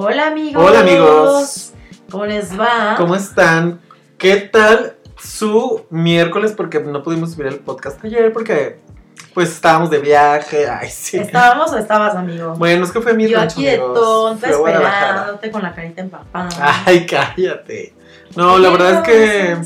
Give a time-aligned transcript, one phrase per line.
[0.00, 0.64] Hola amigos.
[0.64, 1.72] Hola, amigos.
[2.08, 2.94] ¿Cómo les va?
[2.96, 3.80] ¿Cómo están?
[4.16, 6.52] ¿Qué tal su miércoles?
[6.56, 8.78] Porque no pudimos subir el podcast ayer porque
[9.34, 10.68] pues estábamos de viaje.
[10.70, 11.16] Ay, sí.
[11.18, 12.54] ¿Estábamos o estabas, amigo?
[12.56, 16.48] Bueno, es que fue mi Yo rancho, aquí de tonta esperándote con la carita empapada.
[16.86, 17.92] Ay, cállate.
[18.36, 19.56] No, la verdad es que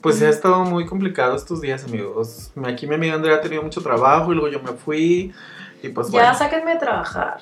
[0.00, 2.52] pues ha estado muy complicado estos días, amigos.
[2.64, 5.34] Aquí mi amiga Andrea ha tenido mucho trabajo y luego yo me fui
[5.82, 6.34] y pues Ya, bueno.
[6.38, 7.40] sáquenme a trabaar.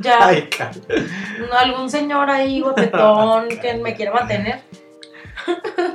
[0.00, 0.48] Ya, Ay,
[1.56, 4.60] algún señor ahí guapetón que me quiera mantener.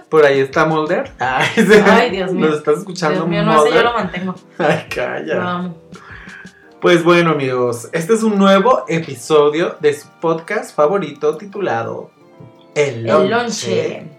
[0.09, 1.11] Por ahí está Mulder.
[1.19, 2.47] Ay, Dios mío.
[2.47, 4.35] Nos estás escuchando, Dios mío, no sé, yo lo mantengo.
[4.57, 5.51] Ay, calla.
[5.51, 5.75] amo.
[6.81, 12.11] Pues bueno, amigos, este es un nuevo episodio de su podcast favorito titulado
[12.75, 13.23] El Lonche.
[13.23, 14.16] El lonche.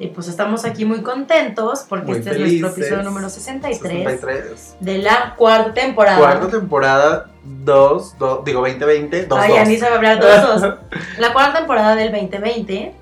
[0.00, 4.76] Y pues estamos aquí muy contentos porque Muy este es nuestro episodio número 63, 63.
[4.80, 6.16] de la cuarta temporada.
[6.16, 8.14] Cuarta temporada 2,
[8.46, 10.74] digo 2020, 2, Ay, ya ni sabe hablar dos, dos.
[11.18, 12.94] La cuarta temporada del 2020.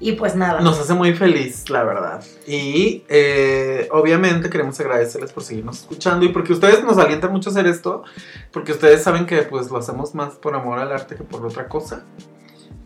[0.00, 0.60] Y pues nada.
[0.60, 2.24] Nos hace muy feliz, la verdad.
[2.44, 7.52] Y eh, obviamente queremos agradecerles por seguirnos escuchando y porque ustedes nos alientan mucho a
[7.52, 8.02] hacer esto,
[8.50, 11.68] porque ustedes saben que pues lo hacemos más por amor al arte que por otra
[11.68, 12.02] cosa.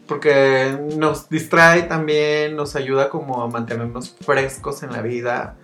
[0.07, 5.57] Porque nos distrae también, nos ayuda como a mantenernos frescos en la vida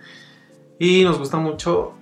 [0.79, 1.93] y nos gusta mucho,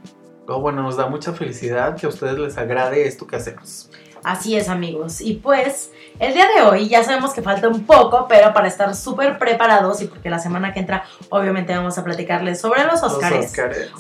[0.48, 3.90] o bueno, nos da mucha felicidad que a ustedes les agrade esto que hacemos.
[4.24, 5.20] Así es, amigos.
[5.22, 8.96] Y pues, el día de hoy ya sabemos que falta un poco, pero para estar
[8.96, 13.54] súper preparados y porque la semana que entra, obviamente, vamos a platicarles sobre los Oscars.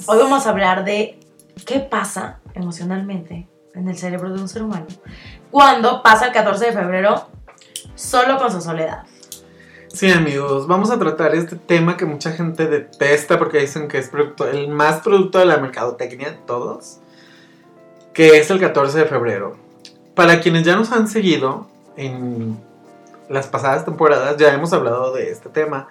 [0.06, 1.20] Hoy vamos a hablar de
[1.66, 4.88] qué pasa emocionalmente en el cerebro de un ser humano
[5.52, 7.30] cuando pasa el 14 de febrero
[7.96, 9.04] solo con su soledad.
[9.94, 14.08] Sí, amigos, vamos a tratar este tema que mucha gente detesta porque dicen que es
[14.08, 17.00] producto, el más producto de la mercadotecnia, todos,
[18.14, 19.58] que es el 14 de febrero.
[20.16, 21.68] Para quienes ya nos han seguido
[21.98, 22.58] en
[23.28, 25.90] las pasadas temporadas, ya hemos hablado de este tema.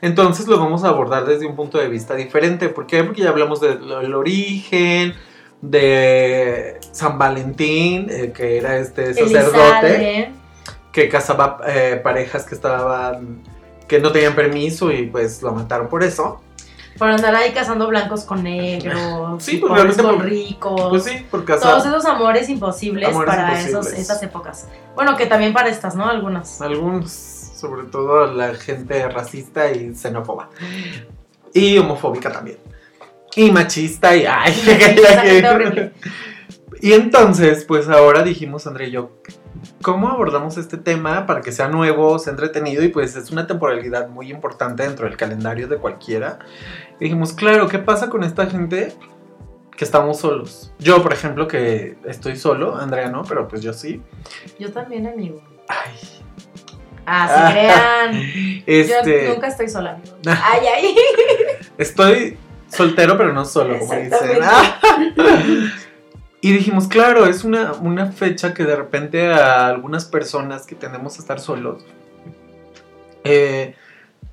[0.00, 2.68] Entonces lo vamos a abordar desde un punto de vista diferente.
[2.70, 3.04] ¿Por qué?
[3.04, 5.14] Porque ya hablamos del origen,
[5.60, 10.32] de San Valentín, eh, que era este sacerdote Elizalde,
[10.94, 13.42] que casaba eh, parejas que estaban
[13.88, 16.40] que no tenían permiso y pues lo mataron por eso.
[16.96, 20.88] por andar ahí cazando blancos con negros, Sí, pues, pobres realmente con ricos.
[20.88, 23.88] Pues sí, por Todos casar esos amores imposibles Amores para imposibles.
[23.88, 24.68] Esos, esas épocas.
[24.94, 26.06] Bueno, que también para estas, ¿no?
[26.06, 26.62] Algunas.
[26.62, 30.48] algunos, sobre todo la gente racista y xenófoba.
[31.52, 32.58] Y homofóbica también.
[33.34, 35.90] Y machista y ay.
[36.80, 39.10] Y entonces, pues ahora dijimos André y yo,
[39.82, 44.08] ¿cómo abordamos este tema para que sea nuevo, sea entretenido y pues es una temporalidad
[44.08, 46.38] muy importante dentro del calendario de cualquiera?
[47.00, 48.92] Y dijimos, claro, ¿qué pasa con esta gente
[49.76, 50.72] que estamos solos?
[50.78, 54.02] Yo, por ejemplo, que estoy solo, Andrea no, pero pues yo sí.
[54.58, 55.42] Yo también, amigo.
[55.68, 55.98] Ay,
[57.06, 58.62] Ah, se crean.
[58.66, 60.16] este, Yo nunca estoy sola, amigo.
[60.26, 60.96] Ay, ay.
[61.78, 62.38] estoy
[62.68, 64.12] soltero, pero no solo, como dicen.
[64.12, 65.22] Exactamente.
[66.44, 71.16] Y dijimos, claro, es una, una fecha que de repente a algunas personas que tendemos
[71.16, 71.86] a estar solos
[73.24, 73.74] eh,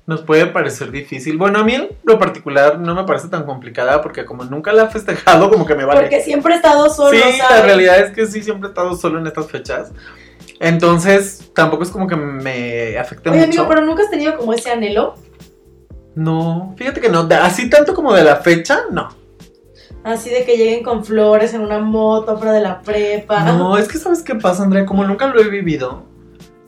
[0.06, 1.38] nos puede parecer difícil.
[1.38, 4.82] Bueno, a mí en lo particular no me parece tan complicada porque como nunca la
[4.82, 6.02] he festejado, como que me vale.
[6.02, 7.50] Porque siempre he estado solo, sí, ¿sabes?
[7.50, 9.90] la realidad es que sí, siempre he estado solo en estas fechas.
[10.60, 13.62] Entonces, tampoco es como que me afecte Oye, mucho.
[13.62, 15.14] amigo, pero nunca has tenido como ese anhelo.
[16.14, 19.21] No, fíjate que no, así tanto como de la fecha, no.
[20.04, 23.44] Así de que lleguen con flores en una moto fuera de la prepa.
[23.52, 26.04] No, es que sabes qué pasa, Andrea, como nunca lo he vivido,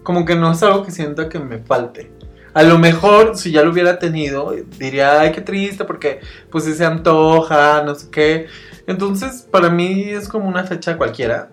[0.05, 2.13] como que no es algo que sienta que me falte.
[2.53, 6.75] A lo mejor, si ya lo hubiera tenido, diría, ay, qué triste, porque pues si
[6.75, 8.47] se antoja, no sé qué.
[8.87, 11.51] Entonces, para mí es como una fecha cualquiera.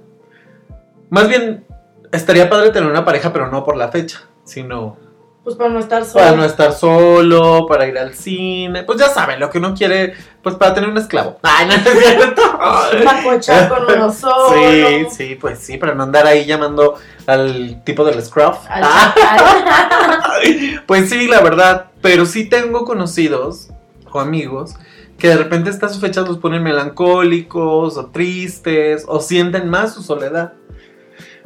[1.09, 1.65] Más bien,
[2.11, 4.97] estaría padre tener una pareja, pero no por la fecha, sino
[5.44, 6.24] Pues para no estar solo.
[6.24, 8.84] para no estar solo, para ir al cine.
[8.84, 11.40] Pues ya saben, lo que uno quiere, pues para tener un esclavo.
[11.41, 12.41] Ay, no es cierto.
[13.03, 14.53] Para cochar con uno solo.
[14.53, 16.96] Sí, sí, pues sí, para no andar ahí llamando
[17.26, 18.59] al tipo del scruff.
[18.70, 20.35] Al Ah,
[20.85, 23.70] pues sí, la verdad, pero sí tengo conocidos
[24.11, 24.76] o amigos
[25.17, 30.53] que de repente estas fechas los ponen melancólicos o tristes o sienten más su soledad.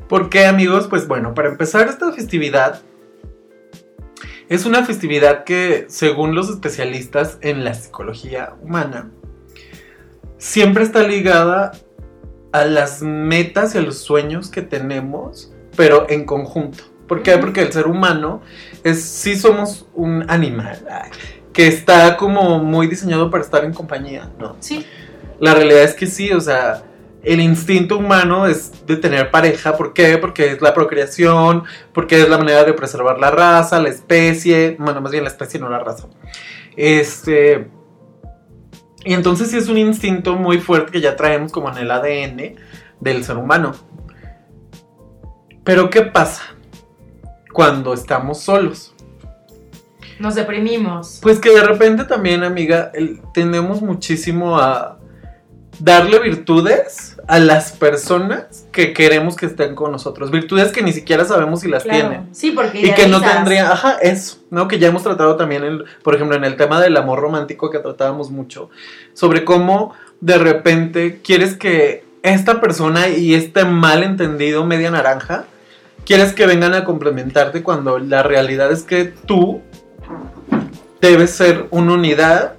[0.09, 0.87] ¿Por qué, amigos?
[0.87, 2.81] Pues bueno, para empezar esta festividad
[4.49, 9.11] es una festividad que, según los especialistas en la psicología humana,
[10.37, 11.71] siempre está ligada
[12.51, 16.83] a las metas y a los sueños que tenemos, pero en conjunto.
[17.07, 17.37] ¿Por qué?
[17.37, 18.41] Porque el ser humano
[18.83, 21.11] es, sí somos un animal ay,
[21.53, 24.55] que está como muy diseñado para estar en compañía, ¿no?
[24.59, 24.85] Sí.
[25.39, 26.83] La realidad es que sí, o sea,
[27.25, 29.75] el instinto humano es de tener pareja.
[29.75, 30.17] ¿Por qué?
[30.17, 31.63] Porque es la procreación,
[31.93, 34.75] porque es la manera de preservar la raza, la especie.
[34.79, 36.07] Bueno, más bien la especie, no la raza.
[36.75, 37.67] Este.
[39.03, 42.55] Y entonces sí es un instinto muy fuerte que ya traemos como en el ADN
[42.99, 43.73] del ser humano.
[45.63, 46.43] Pero ¿qué pasa
[47.53, 48.93] cuando estamos solos?
[50.19, 51.19] Nos deprimimos.
[51.21, 54.97] Pues que de repente también, amiga, el- tendemos muchísimo a
[55.79, 60.31] darle virtudes a las personas que queremos que estén con nosotros.
[60.31, 62.09] Virtudes que ni siquiera sabemos si las Claro.
[62.09, 62.29] tienen.
[62.33, 63.33] Sí, porque Y que no idealizas.
[63.35, 64.67] tendría, ajá, eso, ¿no?
[64.67, 68.29] Que ya hemos tratado también, por ejemplo, en el tema del amor romántico que tratábamos
[68.31, 68.69] mucho,
[69.13, 75.45] sobre cómo de repente quieres que esta persona y este malentendido media naranja,
[76.05, 79.61] quieres que vengan a complementarte cuando la realidad es que tú
[81.01, 82.53] debes ser una unidad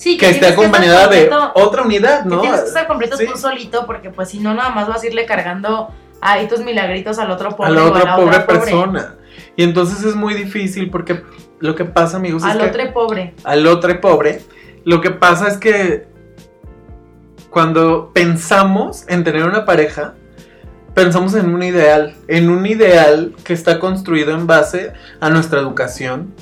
[0.00, 2.40] Sí, que esté acompañada de completo- otra unidad, que ¿no?
[2.40, 3.26] tienes que estar completo Sí.
[3.26, 5.88] tú solito, porque pues si no, nada más vas a irle cargando
[6.22, 8.60] ahí tus milagritos al otro pobre a la o otra a la pobre otra pobre.
[8.60, 9.14] persona.
[9.56, 11.22] Y entonces es muy difícil porque
[11.58, 13.34] lo que pasa, amigos, es Al que otro pobre.
[13.44, 14.40] al otro pobre,
[14.84, 16.08] lo que pasa es que
[17.50, 20.14] cuando pensamos en tener una pareja,
[20.94, 26.32] pensamos en un ideal, en un ideal que está construido en base a nuestra educación,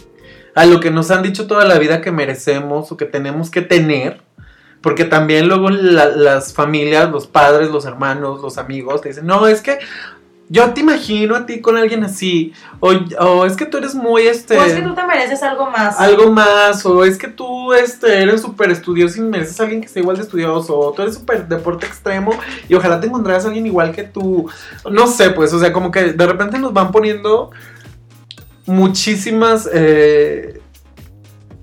[0.55, 3.62] a lo que nos han dicho toda la vida que merecemos o que tenemos que
[3.62, 4.21] tener,
[4.81, 9.47] porque también luego la- las familias, los padres, los hermanos, los amigos te dicen, no,
[9.47, 9.79] es que
[10.50, 14.23] yo te imagino a ti con alguien así, o, o es que tú eres muy
[14.27, 14.56] este...
[14.56, 16.00] O es que tú te mereces algo más.
[16.00, 19.89] Algo más, o es que tú este, eres súper estudioso y mereces a alguien que
[19.89, 22.33] sea igual de estudioso, o tú eres súper deporte extremo
[22.67, 24.49] y ojalá te encontraras a alguien igual que tú.
[24.91, 27.50] No sé, pues, o sea, como que de repente nos van poniendo
[28.69, 30.61] muchísimas eh,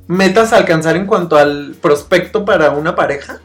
[0.07, 3.39] metas a alcanzar en cuanto al prospecto para una pareja.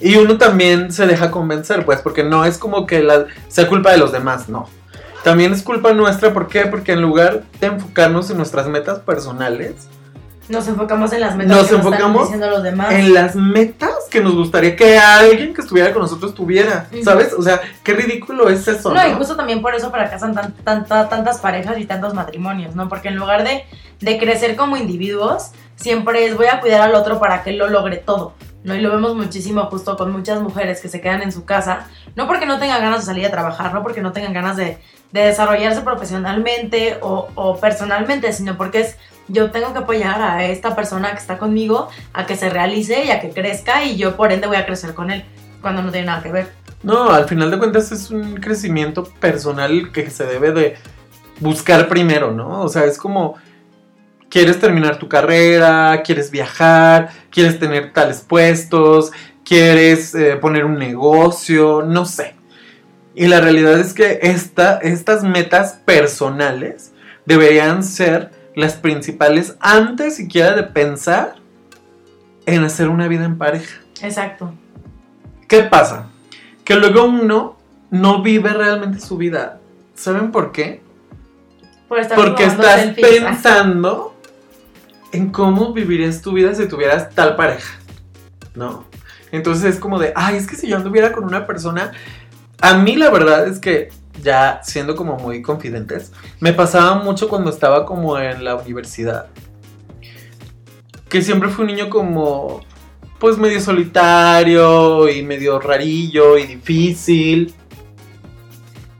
[0.00, 3.06] Y uno también se deja convencer, pues, porque no es como que
[3.46, 4.68] sea culpa de los demás, no.
[5.22, 6.66] También es culpa nuestra, ¿por qué?
[6.66, 9.86] Porque en lugar de enfocarnos en nuestras metas personales,
[10.48, 12.92] Nos enfocamos en las metas Nos que nos están enfocamos diciendo los demás.
[12.92, 16.88] en las metas que nos gustaría que alguien que estuviera con nosotros tuviera.
[17.04, 17.32] ¿sabes?
[17.32, 18.92] O sea, qué ridículo es eso.
[18.92, 22.74] No, No, y justo también por eso fracasan tan- tanta- tantas parejas y tantos matrimonios,
[22.74, 22.88] ¿no?
[22.88, 23.64] Porque en lugar de,
[24.00, 27.68] de crecer como individuos, siempre es voy a cuidar al otro para que él lo
[27.68, 28.34] logre todo,
[28.64, 28.74] ¿no?
[28.74, 31.86] Y lo vemos muchísimo justo con muchas mujeres que se quedan en su casa,
[32.16, 34.78] no porque no tengan ganas de salir a trabajar, no porque no tengan ganas de,
[35.12, 38.96] de desarrollarse profesionalmente o, o personalmente, sino porque es
[39.28, 43.10] yo tengo que apoyar a esta persona que está conmigo a que se realice y
[43.10, 45.24] a que crezca y yo por ende voy a crecer con él,
[45.60, 46.52] cuando no tiene nada que ver.
[46.82, 50.76] No, al final de cuentas es un crecimiento personal que se debe de
[51.38, 52.62] buscar primero, ¿no?
[52.62, 53.36] O sea, es como
[54.28, 59.12] quieres terminar tu carrera, quieres viajar, quieres tener tales puestos,
[59.44, 62.34] quieres eh, poner un negocio, no sé.
[63.14, 66.92] Y la realidad es que esta, estas metas personales
[67.26, 71.36] deberían ser las principales antes siquiera de pensar
[72.46, 73.80] en hacer una vida en pareja.
[74.02, 74.52] Exacto.
[75.48, 76.08] ¿Qué pasa?
[76.64, 77.56] Que luego uno
[77.90, 79.60] no vive realmente su vida.
[79.94, 80.82] ¿Saben por qué?
[81.88, 84.16] Por estar Porque estás pensando
[85.12, 87.78] en cómo vivirías tu vida si tuvieras tal pareja,
[88.54, 88.84] ¿no?
[89.30, 91.92] Entonces es como de, ay, es que si yo anduviera con una persona,
[92.60, 93.90] a mí la verdad es que
[94.20, 99.26] ya siendo como muy confidentes, me pasaba mucho cuando estaba como en la universidad,
[101.08, 102.64] que siempre fui un niño como,
[103.18, 107.54] pues medio solitario y medio rarillo y difícil.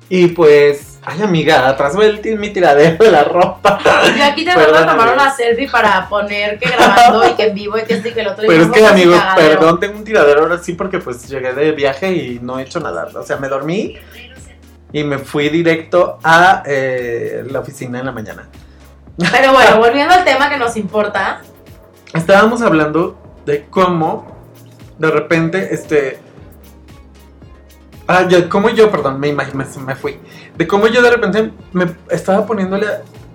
[0.08, 3.78] Y pues, ay amiga, atrás ve mi tiradero de la ropa.
[4.14, 7.54] Yo aquí te voy a tomar una selfie para poner que grabando y que en
[7.54, 8.44] vivo y que este y que el otro.
[8.46, 12.12] Pero es que, amigos, perdón, tengo un tiradero ahora sí porque pues llegué de viaje
[12.12, 13.08] y no he hecho nada.
[13.14, 13.96] O sea, me dormí
[14.92, 18.48] y me fui directo a eh, la oficina en la mañana.
[19.30, 21.40] Pero bueno, volviendo al tema que nos importa.
[22.14, 24.32] Estábamos hablando de cómo
[24.98, 26.18] de repente, este...
[28.06, 30.18] Ah, ya, cómo yo, perdón, me imaginé, me fui.
[30.56, 32.86] De cómo yo de repente me estaba poniéndole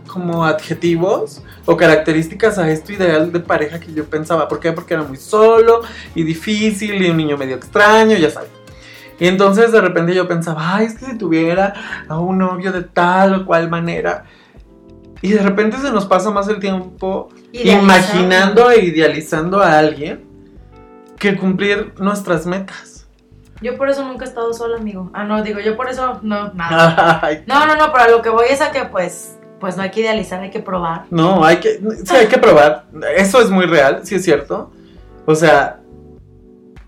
[0.08, 4.48] como adjetivos o características a este ideal de pareja que yo pensaba.
[4.48, 4.72] ¿Por qué?
[4.72, 5.82] Porque era muy solo
[6.16, 8.57] y difícil y un niño medio extraño, ya saben.
[9.20, 11.74] Y entonces de repente yo pensaba, ay, es que si tuviera
[12.08, 14.26] a un novio de tal o cual manera.
[15.22, 17.84] Y de repente se nos pasa más el tiempo idealizando.
[17.84, 20.26] imaginando e idealizando a alguien
[21.18, 23.08] que cumplir nuestras metas.
[23.62, 25.10] Yo por eso nunca he estado sola, amigo.
[25.14, 27.20] Ah, no, digo, yo por eso no, nada.
[27.24, 29.84] Ay, No, no, no, pero a lo que voy es a que pues, pues no
[29.84, 31.06] hay que idealizar, hay que probar.
[31.10, 32.86] no, hay que, sí, hay que probar.
[33.16, 34.72] Eso es muy real, sí es cierto.
[35.26, 35.80] O sea,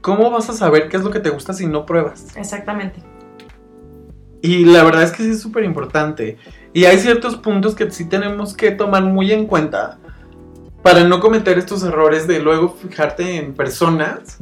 [0.01, 2.35] ¿cómo vas a saber qué es lo que te gusta si no pruebas?
[2.35, 3.01] Exactamente.
[4.41, 6.37] Y la verdad es que sí es súper importante.
[6.73, 9.97] Y hay ciertos puntos que sí tenemos que tomar muy en cuenta
[10.81, 14.37] para no cometer estos errores de luego fijarte en personas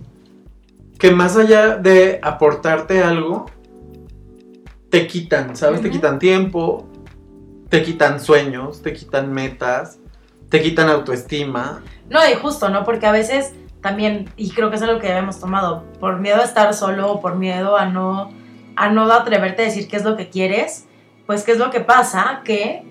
[1.00, 3.46] que más allá de aportarte algo,
[4.90, 5.82] te quitan, ¿sabes?
[5.82, 5.98] Te Ujú.
[5.98, 6.88] quitan tiempo,
[7.70, 10.00] te quitan sueños, te quitan metas,
[10.50, 11.84] te quitan autoestima.
[12.10, 12.84] No, y justo, ¿no?
[12.84, 13.54] Porque a veces
[13.88, 17.22] también, y creo que es algo que ya hemos tomado, por miedo a estar solo
[17.22, 18.32] por miedo a no,
[18.76, 20.86] a no atreverte a decir qué es lo que quieres,
[21.26, 22.84] pues qué es lo que pasa, que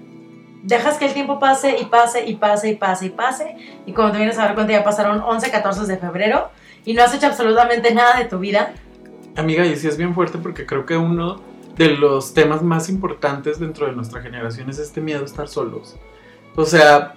[0.63, 4.13] dejas que el tiempo pase y pase y pase y pase y pase, y cuando
[4.13, 6.49] te vienes a dar cuenta ya pasaron 11, 14 de febrero
[6.87, 8.73] y no has hecho absolutamente nada de tu vida.
[9.37, 11.43] Amiga, y sí es bien fuerte porque creo que uno
[11.77, 15.97] de los temas más importantes dentro de nuestra generación es este miedo a estar solos.
[16.55, 17.13] O sea,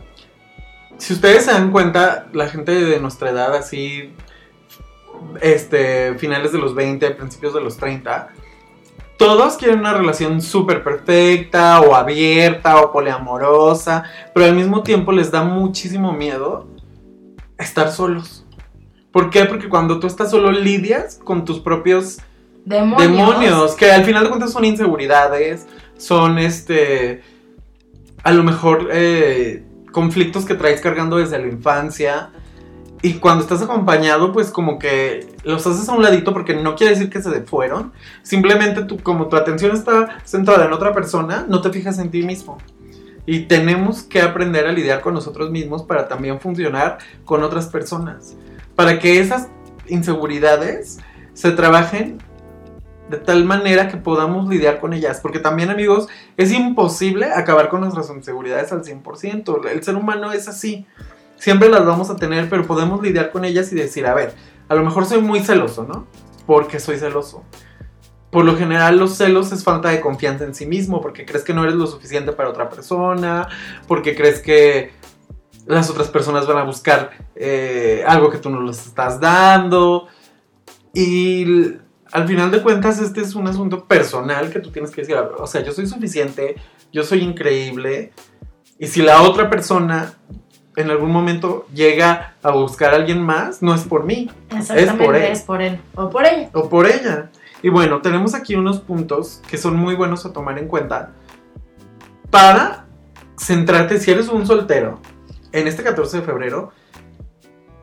[0.99, 4.13] si ustedes se dan cuenta, la gente de nuestra edad, así,
[5.41, 8.29] este, finales de los 20, principios de los 30,
[9.17, 14.03] todos quieren una relación súper perfecta o abierta o poliamorosa,
[14.33, 16.67] pero al mismo tiempo les da muchísimo miedo
[17.57, 18.45] estar solos.
[19.11, 19.45] ¿Por qué?
[19.45, 22.19] Porque cuando tú estás solo lidias con tus propios
[22.65, 23.11] Demonios.
[23.11, 25.65] demonios, que al final de cuentas son inseguridades,
[25.97, 27.23] son este,
[28.23, 32.29] a lo mejor eh, conflictos que traes cargando desde la infancia.
[33.01, 36.93] Y cuando estás acompañado, pues como que los haces a un ladito porque no quiere
[36.93, 37.93] decir que se te fueron.
[38.23, 42.23] Simplemente tú, como tu atención está centrada en otra persona, no te fijas en ti
[42.23, 42.57] mismo.
[43.25, 48.35] Y tenemos que aprender a lidiar con nosotros mismos para también funcionar con otras personas.
[48.75, 49.47] Para que esas
[49.87, 50.99] inseguridades
[51.33, 52.17] se trabajen
[53.09, 55.19] de tal manera que podamos lidiar con ellas.
[55.21, 59.67] Porque también, amigos, es imposible acabar con nuestras inseguridades al 100%.
[59.69, 60.85] El ser humano es así.
[61.35, 64.33] Siempre las vamos a tener, pero podemos lidiar con ellas y decir, a ver,
[64.67, 66.05] a lo mejor soy muy celoso, ¿no?
[66.45, 67.43] Porque soy celoso.
[68.29, 71.53] Por lo general los celos es falta de confianza en sí mismo, porque crees que
[71.53, 73.47] no eres lo suficiente para otra persona,
[73.87, 74.91] porque crees que
[75.65, 80.07] las otras personas van a buscar eh, algo que tú no les estás dando.
[80.93, 81.77] Y
[82.11, 85.47] al final de cuentas este es un asunto personal que tú tienes que decir, o
[85.47, 86.55] sea, yo soy suficiente,
[86.91, 88.11] yo soy increíble,
[88.77, 90.13] y si la otra persona
[90.75, 95.07] en algún momento llega a buscar a alguien más, no es por mí, Exactamente, Es
[95.07, 95.31] por él.
[95.31, 96.49] es por él o por ella.
[96.53, 97.29] o por ella.
[97.61, 101.11] Y bueno, tenemos aquí unos puntos que son muy buenos a tomar en cuenta
[102.29, 102.85] para
[103.37, 104.99] centrarte, si eres un soltero,
[105.51, 106.71] en este 14 de febrero,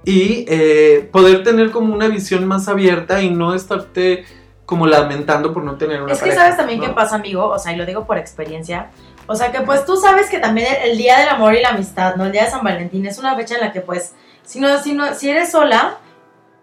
[0.07, 4.25] y eh, poder tener como una visión más abierta y no estarte
[4.65, 6.87] como lamentando por no tener una Es que pareja, sabes también ¿no?
[6.87, 8.91] qué pasa, amigo, o sea, y lo digo por experiencia.
[9.27, 11.71] O sea, que pues tú sabes que también el, el Día del Amor y la
[11.71, 12.25] Amistad, ¿no?
[12.27, 14.93] El Día de San Valentín es una fecha en la que pues, si no, si
[14.93, 15.99] no, si eres sola,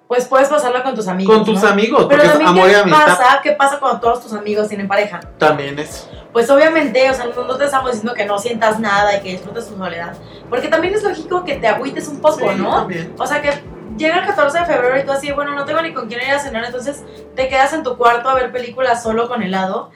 [0.08, 1.36] pues puedes pasarla con tus amigos.
[1.36, 1.68] Con tus ¿no?
[1.70, 3.06] amigos, Pero porque es también, amor y ¿qué amistad.
[3.06, 3.40] pasa?
[3.44, 5.20] ¿Qué pasa cuando todos tus amigos tienen pareja?
[5.38, 6.08] También es.
[6.34, 9.30] Pues obviamente, o sea, no, no te estamos diciendo que no sientas nada y que
[9.30, 10.14] disfrutes tu soledad.
[10.50, 12.76] Porque también es lógico que te agüites un poco, Sí, ¿no?
[12.76, 13.14] también.
[13.20, 13.52] O sea que
[13.98, 16.34] llega el 14 de febrero y tú así, bueno, no tengo ni con quién ir
[16.34, 17.04] a cenar, entonces
[17.36, 19.92] te quedas en tu cuarto a ver películas solo con helado,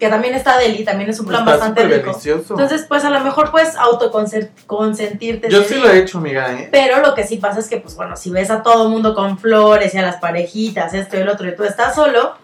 [0.00, 2.10] que también está deli, también es un plan Está bastante rico.
[2.10, 2.54] delicioso.
[2.54, 5.48] Entonces, pues a lo mejor puedes autoconsentirte.
[5.50, 5.84] Yo sí día.
[5.84, 6.68] lo he hecho, amiga, ¿eh?
[6.70, 9.38] Pero lo que sí pasa es que, pues bueno, si ves a todo mundo con
[9.38, 12.34] flores y a las parejitas, esto y el otro, y tú estás solo,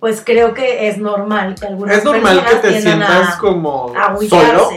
[0.00, 3.38] pues creo que es normal que algunas Es normal que personas te tiendan sientas a,
[3.38, 4.70] como a solo,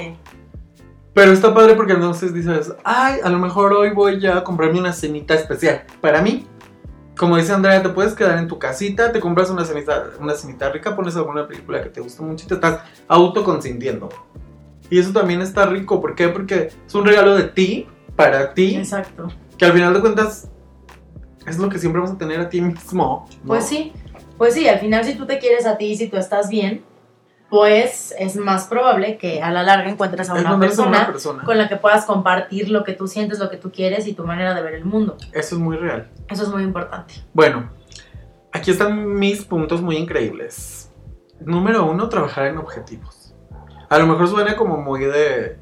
[1.14, 4.94] pero está padre porque entonces dices, ay, a lo mejor hoy voy a comprarme una
[4.94, 6.48] cenita especial para mí.
[7.18, 10.70] Como dice Andrea, te puedes quedar en tu casita, te compras una cenita, una cenita
[10.70, 14.08] rica, pones alguna película que te gusta mucho y te estás autoconsintiendo.
[14.90, 16.30] Y eso también está rico, ¿por qué?
[16.30, 19.28] Porque es un regalo de ti, para ti, Exacto.
[19.58, 20.50] que al final de cuentas
[21.46, 23.28] es lo que siempre vas a tener a ti mismo.
[23.44, 23.48] ¿no?
[23.48, 23.92] Pues sí,
[24.40, 26.84] pues sí, al final si tú te quieres a ti, si tú estás bien,
[27.50, 31.44] pues es más probable que a la larga encuentres a una persona, una persona.
[31.44, 34.24] con la que puedas compartir lo que tú sientes, lo que tú quieres y tu
[34.26, 35.18] manera de ver el mundo.
[35.34, 36.10] Eso es muy real.
[36.30, 37.16] Eso es muy importante.
[37.34, 37.70] Bueno,
[38.52, 40.92] aquí están mis puntos muy increíbles.
[41.40, 43.34] Número uno, trabajar en objetivos.
[43.90, 45.58] A lo mejor suena como muy de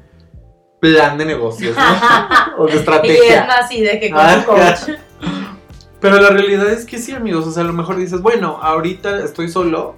[0.80, 2.58] plan de negocios, ¿no?
[2.62, 3.44] o de Y es estrategia.
[3.44, 4.96] así de que Ah, coach.
[6.00, 7.46] Pero la realidad es que sí, amigos.
[7.46, 9.96] O sea, a lo mejor dices, bueno, ahorita estoy solo.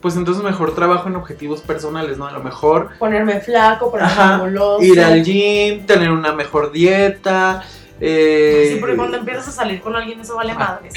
[0.00, 2.26] Pues entonces mejor trabajo en objetivos personales, ¿no?
[2.26, 4.82] A lo mejor Ponerme flaco, ponerme fabuloso.
[4.82, 7.62] ir al gym, tener una mejor dieta.
[8.00, 10.94] eh, Sí, porque cuando empiezas a salir con alguien eso vale madres.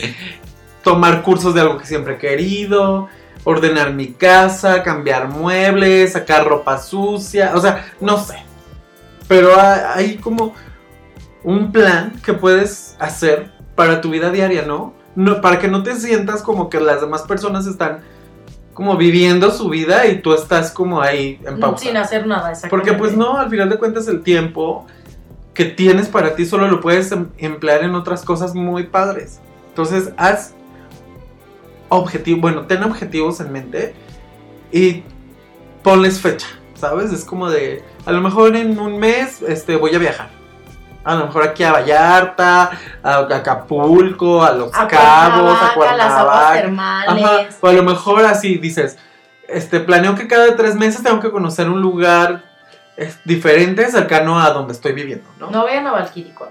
[0.84, 3.10] tomar cursos de algo que siempre he querido,
[3.44, 8.38] ordenar mi casa, cambiar muebles, sacar ropa sucia, o sea, no sé.
[9.28, 10.54] Pero hay como
[11.44, 14.94] un plan que puedes hacer para tu vida diaria, ¿no?
[15.16, 18.02] no, para que no te sientas como que las demás personas están
[18.74, 21.86] como viviendo su vida y tú estás como ahí en pausa.
[21.86, 22.70] Sin hacer nada, exactamente.
[22.70, 24.88] Porque pues no, al final de cuentas el tiempo
[25.54, 29.40] que tienes para ti solo lo puedes em- emplear en otras cosas muy padres.
[29.70, 30.56] Entonces, haz
[31.90, 33.94] objetivo, bueno, ten objetivos en mente
[34.72, 35.04] y
[35.84, 37.14] ponles fecha, ¿sabes?
[37.14, 40.32] Es como de, a lo mejor en un mes este, voy a viajar.
[41.04, 42.72] A lo mejor aquí a Vallarta,
[43.04, 46.72] a Acapulco, a Los A Cabos, a Cuernavaca.
[47.08, 48.98] Ajá, O a lo mejor así dices,
[49.48, 52.44] este, planeo que cada tres meses tengo que conocer un lugar
[53.26, 55.50] diferente cercano a donde estoy viviendo, ¿no?
[55.50, 56.50] No vayan a Valquirico.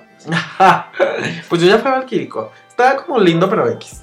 [1.48, 2.52] pues yo ya fui a Valquirico.
[2.68, 4.02] Estaba como lindo, pero X.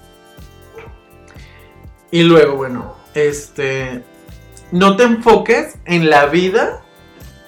[2.12, 4.04] Y luego, bueno, este.
[4.72, 6.82] No te enfoques en la vida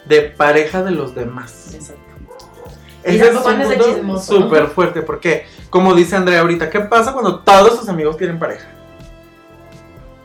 [0.05, 1.73] de pareja de los demás.
[1.73, 2.00] Exacto.
[3.05, 3.35] Y Ese es
[4.03, 5.01] un súper fuerte.
[5.01, 8.67] Porque, como dice Andrea ahorita, ¿qué pasa cuando todos tus amigos tienen pareja?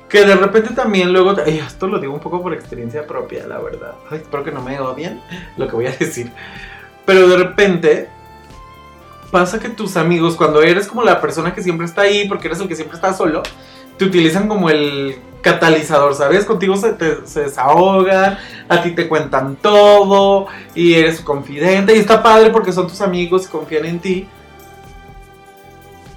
[0.08, 1.34] Que de repente también luego.
[1.44, 3.94] ay, esto lo digo un poco por experiencia propia, la verdad.
[4.10, 5.20] Ay, espero que no me odien
[5.56, 6.30] lo que voy a decir.
[7.04, 8.08] Pero de repente.
[9.30, 12.60] Pasa que tus amigos, cuando eres como la persona que siempre está ahí, porque eres
[12.60, 13.42] el que siempre está solo,
[13.98, 16.44] te utilizan como el catalizador, ¿sabes?
[16.44, 18.36] Contigo se, te- se desahogan,
[18.68, 23.46] a ti te cuentan todo, y eres confidente, y está padre porque son tus amigos
[23.46, 24.28] y confían en ti.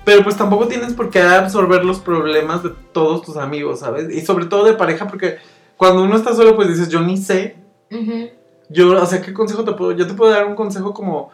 [0.03, 4.09] Pero pues tampoco tienes por qué absorber los problemas de todos tus amigos, ¿sabes?
[4.09, 5.38] Y sobre todo de pareja, porque
[5.77, 7.55] cuando uno está solo, pues dices, yo ni sé,
[8.69, 9.91] yo, o sea, ¿qué consejo te puedo?
[9.91, 11.29] Yo te puedo dar un consejo como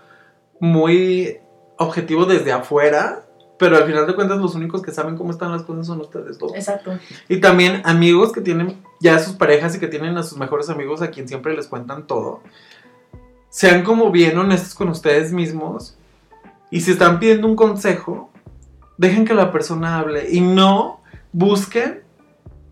[0.60, 1.38] muy
[1.78, 3.25] objetivo desde afuera,
[3.58, 6.38] pero al final de cuentas los únicos que saben cómo están las cosas son ustedes
[6.38, 6.54] dos.
[6.56, 6.98] Exacto.
[7.30, 11.02] Y también amigos que tienen ya sus parejas y que tienen a sus mejores amigos
[11.02, 12.42] a quien siempre les cuentan todo.
[13.50, 15.98] Sean como bien honestos con ustedes mismos.
[16.70, 18.30] Y si están pidiendo un consejo,
[18.98, 20.30] dejen que la persona hable.
[20.30, 21.00] Y no
[21.32, 22.04] busquen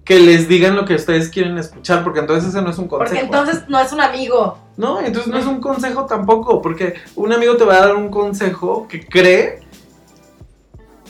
[0.03, 3.11] que les digan lo que ustedes quieren escuchar, porque entonces ese no es un consejo.
[3.11, 4.57] Porque entonces no es un amigo.
[4.75, 8.09] No, entonces no es un consejo tampoco, porque un amigo te va a dar un
[8.09, 9.62] consejo que cree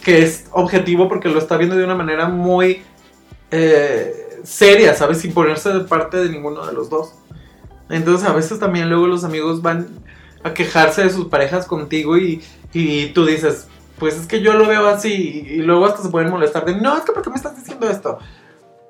[0.04, 2.84] que es objetivo porque lo está viendo de una manera muy
[3.52, 5.20] eh, seria, ¿sabes?
[5.20, 7.14] Sin ponerse de parte de ninguno de los dos.
[7.90, 9.88] Entonces a veces también luego los amigos van
[10.44, 14.68] a quejarse de sus parejas contigo y, y tú dices, pues es que yo lo
[14.68, 17.30] veo así y, y luego hasta se pueden molestar de, no, es que ¿por qué
[17.30, 18.20] me estás diciendo esto?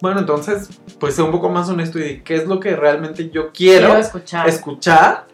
[0.02, 3.52] Bueno, entonces, pues sé un poco más honesto y ¿qué es lo que realmente yo
[3.54, 3.88] quiero?
[3.88, 4.50] Quiero escuchar.
[4.50, 5.28] escuchar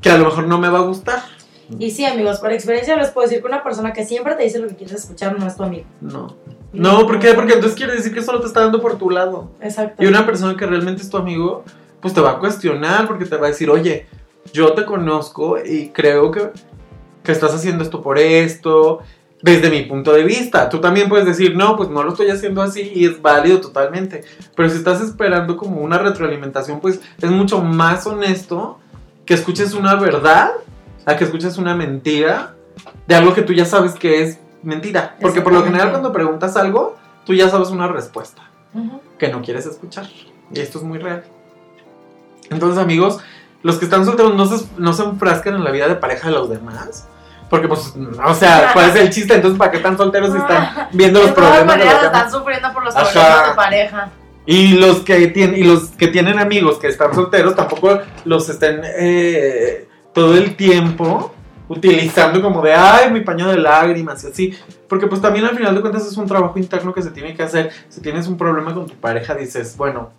[0.00, 1.22] que a lo mejor no me va a gustar.
[1.78, 4.58] Y sí, amigos, por experiencia les puedo decir que una persona que siempre te dice
[4.58, 5.84] lo que quieres escuchar no es tu amigo.
[6.00, 6.36] No.
[6.72, 7.34] No, ¿por qué?
[7.34, 9.50] Porque entonces quiere decir que solo te está dando por tu lado.
[9.60, 10.02] Exacto.
[10.02, 11.64] Y una persona que realmente es tu amigo,
[12.00, 14.06] pues te va a cuestionar porque te va a decir, oye,
[14.52, 16.50] yo te conozco y creo que,
[17.22, 19.00] que estás haciendo esto por esto,
[19.42, 20.68] desde mi punto de vista.
[20.68, 24.24] Tú también puedes decir, no, pues no lo estoy haciendo así y es válido totalmente.
[24.54, 28.78] Pero si estás esperando como una retroalimentación, pues es mucho más honesto
[29.24, 30.52] que escuches una verdad
[31.08, 32.54] a que escuches una mentira
[33.06, 35.16] de algo que tú ya sabes que es mentira.
[35.20, 38.42] Porque por lo general cuando preguntas algo, tú ya sabes una respuesta
[39.18, 40.06] que no quieres escuchar.
[40.52, 41.24] Y esto es muy real.
[42.50, 43.20] Entonces, amigos,
[43.62, 46.34] los que están solteros no se, no se enfrascan en la vida de pareja de
[46.34, 47.08] los demás.
[47.48, 47.94] Porque, pues,
[48.24, 49.34] o sea, ¿cuál es el chiste?
[49.34, 52.04] Entonces, ¿para qué están solteros si están viendo los problemas de demás?
[52.04, 53.10] están sufriendo por los Ajá.
[53.10, 54.10] problemas de pareja.
[54.44, 58.80] Y los que tienen, y los que tienen amigos que están solteros tampoco los estén
[58.84, 59.87] eh,
[60.18, 61.32] todo el tiempo
[61.68, 64.54] utilizando como de ay mi paño de lágrimas y así.
[64.88, 67.44] Porque pues también al final de cuentas es un trabajo interno que se tiene que
[67.44, 67.70] hacer.
[67.88, 70.10] Si tienes un problema con tu pareja, dices, bueno,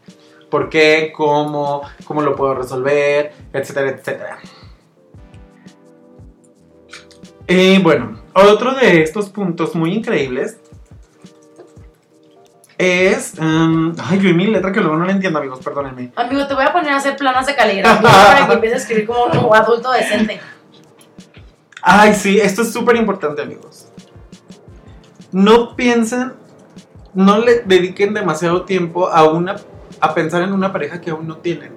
[0.49, 1.11] ¿por qué?
[1.13, 1.81] ¿Cómo?
[2.05, 3.33] ¿Cómo lo puedo resolver?
[3.51, 4.39] Etcétera, etcétera.
[7.45, 10.59] Eh, bueno, otro de estos puntos muy increíbles
[12.79, 13.37] es.
[13.37, 16.11] em, ay, yo y mi letra que luego no la entiendo, amigos, perdónenme.
[16.15, 19.05] Amigo, te voy a poner a hacer planas de caligrafía para que empieces a escribir
[19.05, 20.39] como un adulto decente.
[21.81, 23.89] Ay, sí, esto es súper importante, amigos.
[25.31, 26.33] No piensen,
[27.13, 29.57] no le dediquen demasiado tiempo a una
[30.01, 31.73] a pensar en una pareja que aún no tienen.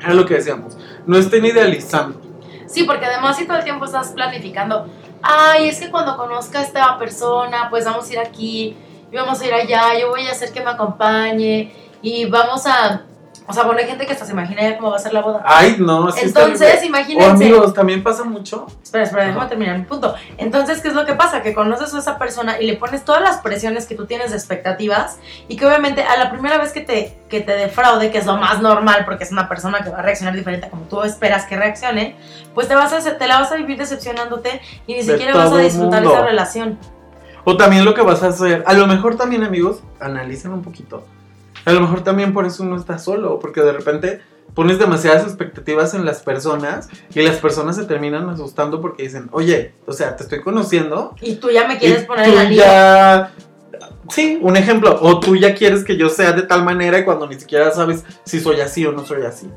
[0.00, 0.76] Era lo que decíamos.
[1.04, 2.20] No estén idealizando.
[2.66, 4.86] Sí, porque además si todo el tiempo estás planificando,
[5.20, 8.76] ay, es que cuando conozca a esta persona, pues vamos a ir aquí,
[9.10, 13.02] y vamos a ir allá, yo voy a hacer que me acompañe, y vamos a
[13.46, 15.22] O sea, bueno, hay gente que hasta se imagina ya cómo va a ser la
[15.22, 15.42] boda.
[15.46, 16.82] Ay, no, sí Entonces, terrible.
[16.82, 17.30] O imagínense.
[17.30, 18.66] amigos, también pasa mucho.
[18.82, 19.48] Espera, espera, déjame Ajá.
[19.48, 20.14] terminar mi punto.
[20.36, 21.40] Entonces, ¿qué es lo que pasa?
[21.42, 24.36] Que conoces a esa persona y le pones todas las presiones que tú tienes de
[24.36, 25.18] expectativas
[25.48, 28.36] y que obviamente a la primera vez que te, que te defraude, que es lo
[28.36, 31.46] más normal porque es una persona que va a reaccionar diferente a como tú esperas
[31.46, 32.16] que reaccione,
[32.54, 35.52] pues te, vas a, te la vas a vivir decepcionándote y ni De siquiera vas
[35.52, 36.78] a disfrutar esa relación.
[37.50, 38.62] O también lo que vas a hacer.
[38.66, 41.06] A lo mejor también, amigos, analicen un poquito.
[41.64, 44.20] A lo mejor también por eso uno está solo, porque de repente
[44.52, 49.72] pones demasiadas expectativas en las personas y las personas se terminan asustando porque dicen, oye,
[49.86, 51.14] o sea, te estoy conociendo.
[51.22, 52.60] Y tú ya me quieres poner anillo.
[52.60, 53.32] ya...
[54.10, 54.98] Sí, un ejemplo.
[55.00, 58.04] O tú ya quieres que yo sea de tal manera y cuando ni siquiera sabes
[58.24, 59.48] si soy así o no soy así.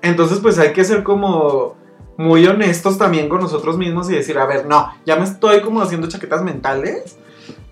[0.00, 1.76] Entonces, pues hay que ser como
[2.20, 5.80] muy honestos también con nosotros mismos y decir, a ver, no, ya me estoy como
[5.80, 7.16] haciendo chaquetas mentales.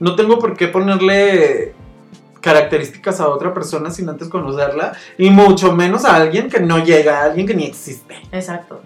[0.01, 1.75] No tengo por qué ponerle
[2.41, 7.21] características a otra persona sin antes conocerla y mucho menos a alguien que no llega,
[7.21, 8.17] a alguien que ni existe.
[8.33, 8.81] Exacto.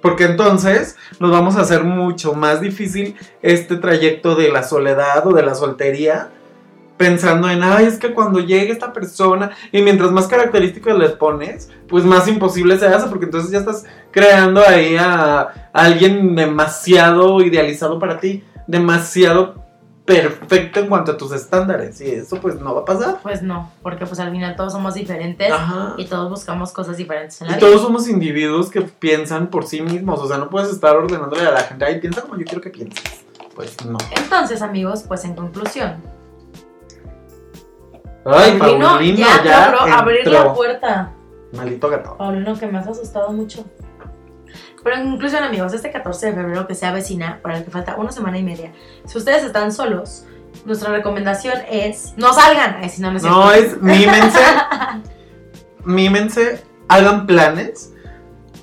[0.00, 5.32] Porque entonces nos vamos a hacer mucho más difícil este trayecto de la soledad o
[5.32, 6.28] de la soltería.
[6.96, 11.70] Pensando en, ay, es que cuando llegue esta persona, y mientras más características les pones,
[11.88, 17.40] pues más imposible se hace, porque entonces ya estás creando ahí a, a alguien demasiado
[17.42, 19.60] idealizado para ti, demasiado
[20.04, 23.18] perfecto en cuanto a tus estándares, y eso pues no va a pasar.
[23.22, 25.94] Pues no, porque pues al final todos somos diferentes Ajá.
[25.98, 27.66] y todos buscamos cosas diferentes en la Y vida.
[27.68, 31.52] todos somos individuos que piensan por sí mismos, o sea, no puedes estar ordenándole a
[31.52, 33.24] la gente, ay, piensa como yo quiero que pienses.
[33.54, 33.98] Pues no.
[34.16, 35.96] Entonces, amigos, pues en conclusión,
[38.24, 41.12] Ay, Paulino Paulino, ya, ya, abrir la puerta.
[41.52, 42.16] Maldito gato.
[42.18, 43.64] Paulino, que me has asustado mucho.
[44.82, 47.96] Pero en conclusión, amigos, este 14 de febrero que se avecina, para el que falta
[47.96, 48.72] una semana y media,
[49.04, 50.24] si ustedes están solos,
[50.64, 52.88] nuestra recomendación es no salgan.
[52.88, 54.38] Si no, no es No, es mímense,
[55.84, 57.92] mímense, hagan planes,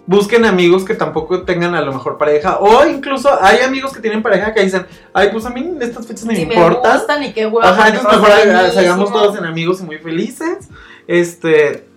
[0.06, 4.24] busquen amigos que tampoco tengan a lo mejor pareja, o incluso hay amigos que tienen
[4.24, 6.98] pareja que dicen, ay, pues a mí estas fechas no me Si me importan.
[6.98, 7.64] gustan y qué huevo.
[7.64, 9.12] Ajá, entonces mejor buenísimos.
[9.12, 10.68] todos en amigos y muy felices.
[11.08, 11.88] Este,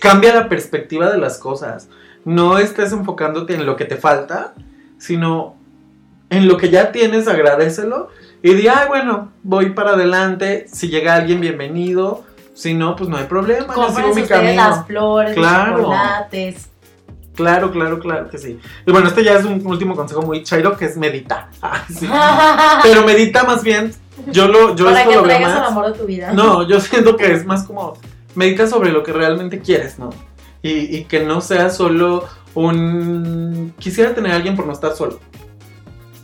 [0.00, 1.88] cambia la perspectiva de las cosas.
[2.28, 4.52] No estés enfocándote en lo que te falta,
[4.98, 5.56] sino
[6.28, 8.08] en lo que ya tienes, agradecelo.
[8.42, 10.66] Y di, ay, bueno, voy para adelante.
[10.70, 12.24] Si llega alguien, bienvenido.
[12.52, 13.74] Si no, pues no hay problema.
[13.74, 14.56] Yo sigo mi camino.
[14.56, 15.70] las flores, Claro.
[15.78, 16.68] los chocolates.
[17.34, 18.60] Claro, claro, claro que sí.
[18.84, 21.48] Y bueno, este ya es un último consejo muy chairo que es medita.
[21.62, 22.06] Ay, sí.
[22.82, 23.90] Pero medita más bien.
[24.26, 25.70] Yo lo, yo Para esto que lo veo traigas el más.
[25.70, 26.32] amor de tu vida.
[26.32, 27.94] No, yo siento que es más como
[28.34, 30.10] medita sobre lo que realmente quieres, ¿no?
[30.62, 33.74] Y, y que no sea solo un...
[33.78, 35.20] Quisiera tener a alguien por no estar solo.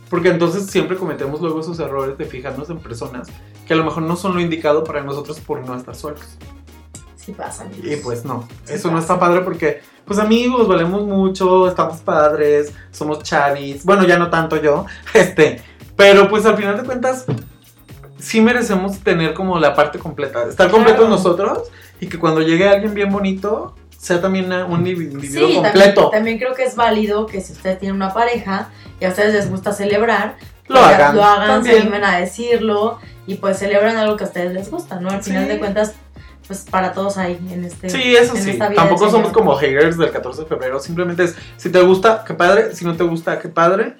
[0.09, 3.27] Porque entonces siempre cometemos luego esos errores de fijarnos en personas
[3.65, 6.21] que a lo mejor no son lo indicado para nosotros por no estar solos.
[7.15, 7.85] Sí pasa, amigos.
[7.91, 9.13] Y pues no, Sí eso no pasa.
[9.13, 14.61] está padre porque, pues amigos, valemos mucho, estamos padres, somos chavis, bueno, ya no tanto
[14.61, 15.59] yo, este,
[15.95, 17.25] pero pues al final de cuentas,
[18.19, 21.15] sí merecemos tener como la parte completa, estar completos Claro.
[21.15, 21.59] nosotros
[21.99, 23.73] y que cuando llegue alguien bien bonito,
[24.05, 26.09] sea también una- un individuo Sí, también, completo.
[26.09, 29.49] también creo que es válido que si ustedes tienen una pareja y a ustedes les
[29.49, 30.35] gusta celebrar,
[30.67, 31.15] Lo pues, hagan.
[31.15, 31.81] lo hagan, se también.
[31.81, 35.09] animen a decirlo y pues celebran algo que a ustedes les gusta, ¿no?
[35.09, 35.31] Al Sí.
[35.31, 35.95] final de cuentas,
[36.45, 38.51] pues para todos hay en este Sí, eso en sí.
[38.51, 40.79] esta vida Tampoco somos como haters del 14 de febrero.
[40.79, 42.75] Simplemente es, si te gusta, qué padre.
[42.75, 43.95] Si no te gusta, qué padre.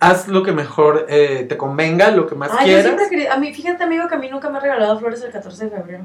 [0.00, 2.82] Haz lo que mejor eh, te convenga, lo que más Ay, yo quieras.
[2.86, 5.22] siempre he querido- a mí, fíjate amigo que a mí nunca me han regalado flores
[5.22, 6.04] el 14 de febrero.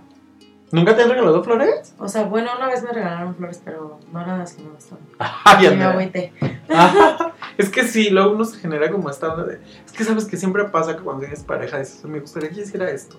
[0.71, 1.93] ¿Nunca te han regalado flores?
[1.97, 5.03] O sea, bueno, una vez me regalaron flores, pero no eran las que me gustaban.
[5.45, 6.33] Ay, Y me agüité.
[6.69, 7.33] Ajá.
[7.57, 9.61] Es que sí, luego uno se genera como esta onda de.
[9.85, 12.89] Es que sabes que siempre pasa que cuando tienes pareja dices, me gustaría que hiciera
[12.89, 13.17] esto.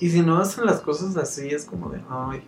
[0.00, 2.42] Y si no hacen las cosas así, es como de, ay.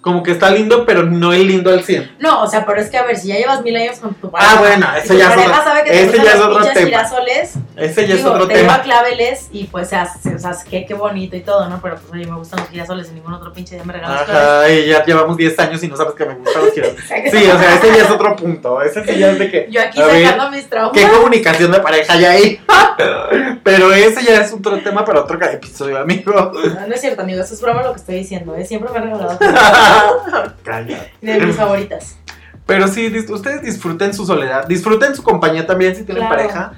[0.00, 2.16] Como que está lindo, pero no es lindo al 100.
[2.20, 4.30] No, o sea, pero es que a ver, si ya llevas mil años con tu
[4.30, 4.52] pareja.
[4.54, 6.86] Ah, bueno, ese ya es pareja otro, sabe que te ese ya es otro tema.
[6.86, 8.72] girasoles, Ese ya digo, es otro te tema.
[8.72, 11.80] lleva claveles y pues, o sea, se- o sea, qué, qué bonito y todo, ¿no?
[11.82, 14.22] Pero pues, oye, me gustan los girasoles y ningún otro pinche día me regalas.
[14.22, 17.04] Ajá, y ya llevamos 10 años y no sabes que me gustan los girasoles.
[17.30, 18.80] Sí, o sea, ese ya es otro punto.
[18.80, 19.66] Ese sí ya es de que.
[19.70, 20.92] Yo aquí ver, sacando mis traumas.
[20.98, 22.60] ¿Qué comunicación de pareja hay ahí?
[23.62, 26.32] Pero ese ya es otro tema para otro episodio, amigo.
[26.32, 28.64] No, no es cierto, amigo, eso es broma lo que estoy diciendo, ¿eh?
[28.64, 29.38] Siempre me han regalado.
[31.20, 32.16] de mis favoritas.
[32.66, 36.36] Pero sí, dis- ustedes disfruten su soledad, disfruten su compañía también si tienen Claro.
[36.36, 36.72] pareja.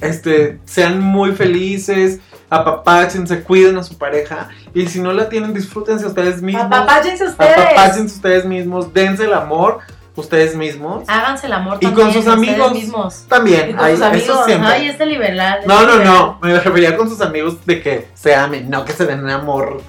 [0.00, 4.48] Este, sean muy felices, apapáchense, cuiden a su pareja.
[4.72, 6.64] Y si no la tienen, disfrútense ustedes mismos.
[6.64, 7.58] Apapáchense ustedes.
[7.58, 9.80] Apapáchense ustedes mismos, dense el amor
[10.16, 11.04] ustedes mismos.
[11.08, 12.72] Háganse el amor Y también con sus amigos.
[12.72, 13.22] mismos.
[13.26, 14.68] Y También, con ay, sus eso siempre.
[14.68, 15.56] Ay, este liberal.
[15.58, 16.04] este No, no, liberal.
[16.14, 16.38] no.
[16.40, 19.82] Me refería con sus amigos de que se amen, no que se den amor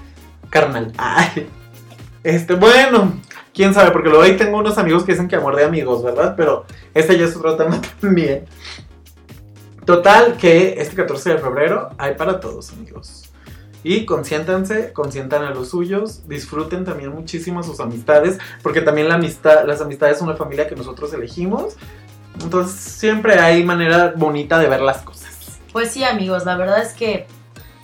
[0.50, 0.92] carnal.
[0.98, 1.48] Ay.
[2.26, 3.22] Este, bueno.
[3.54, 6.34] quién sabe, porque luego ahí tengo unos amigos que dicen que amor de amigos, ¿verdad?
[6.36, 8.46] Pero ese ya es otro tema también.
[9.86, 13.30] Total, que este 14 de febrero hay para todos, amigos.
[13.84, 19.64] Y consiéntanse, consientan a los suyos, disfruten también muchísimo sus amistades, porque también la amistad,
[19.68, 21.76] las amistades son una familia que nosotros elegimos.
[22.42, 25.60] Entonces siempre hay manera bonita de ver las cosas.
[25.72, 27.28] Pues sí, amigos, la verdad es que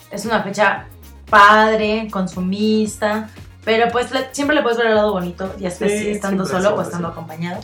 [0.09, 0.87] es una fecha
[1.29, 3.29] padre, consumista,
[3.63, 6.75] pero pues le- siempre le puedes ver el lado bonito, ya sea Sí, estando solo
[6.75, 7.61] o es estando acompañado.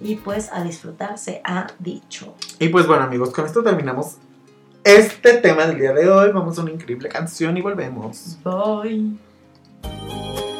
[0.00, 2.34] Y pues a disfrutar se ha dicho.
[2.58, 4.16] Y pues bueno amigos, con esto terminamos
[4.84, 6.30] este tema del día de hoy.
[6.32, 8.36] Vamos a una increíble canción y volvemos.
[8.44, 10.51] Bye.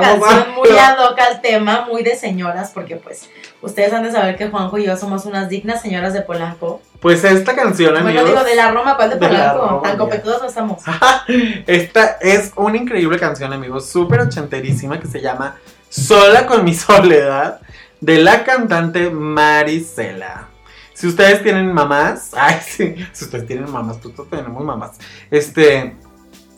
[0.00, 3.28] Regresamos, canción muy ad hoc al tema, muy de señoras, porque pues
[3.60, 6.80] ustedes han de saber que Juanjo y yo somos unas dignas señoras de Polanco.
[7.00, 8.22] Pues esta canción, amigos.
[8.22, 9.66] Bueno, digo, de la Roma, ¿cuál de De la Polanco?
[9.68, 9.98] Roma, Tan ya.
[9.98, 10.82] copetudos no estamos.
[11.66, 15.56] Esta es una increíble canción, amigos, súper ochenterísima que se llama
[15.88, 17.60] Sola con mi soledad
[18.00, 20.48] de la cantante Marisela.
[20.94, 24.98] Si ustedes tienen mamás, ay, sí, si ustedes tienen mamás, pues todos tenemos mamás.
[25.30, 25.96] Este,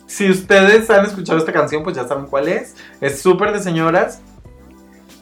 [0.07, 2.75] si ustedes han escuchado esta canción, pues ya saben cuál es.
[3.01, 4.21] Es súper de señoras,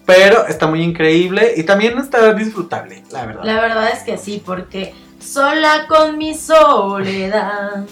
[0.05, 3.43] pero está muy increíble y también está disfrutable, la verdad.
[3.43, 7.85] La verdad es que sí, porque sola con mi soledad,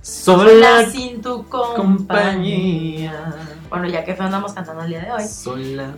[0.00, 1.76] sola sin tu compañía.
[1.76, 3.34] compañía.
[3.68, 5.26] Bueno, ya que fue andamos cantando el día de hoy.
[5.26, 5.94] Sola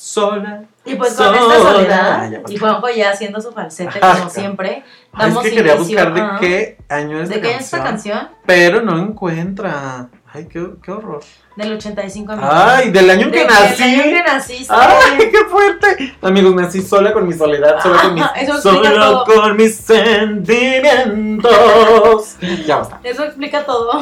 [0.00, 0.62] sola.
[0.84, 2.54] Y pues con esta Ah, soledad, ya pasó.
[2.54, 4.18] y Juanjo ya haciendo su falsete Ajá.
[4.18, 4.82] como siempre,
[5.12, 7.60] Ah, es damos que quería inicio buscar de qué año es ¿De esta qué es
[7.60, 8.28] esta canción?
[8.46, 10.08] Pero no encuentra.
[10.32, 11.20] Ay, qué, qué horror.
[11.56, 12.48] Del 85 amigo.
[12.50, 13.82] Ay, del año en que De- nací.
[13.82, 14.72] Del año que naciste.
[14.74, 16.14] ¡Ay, qué fuerte!
[16.22, 19.24] Amigos, nací sola con mi soledad, sola con mis, eso solo todo.
[19.24, 22.36] con mis sentimientos.
[22.66, 23.00] ya basta.
[23.02, 23.90] Eso explica todo.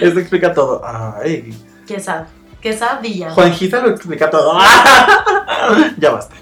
[0.00, 0.80] Eso explica todo.
[0.84, 1.52] Ay,
[1.86, 2.24] Qué sad.
[2.60, 3.30] Qué sadilla.
[3.30, 4.58] Juanjita lo explica todo.
[5.98, 6.34] ya basta.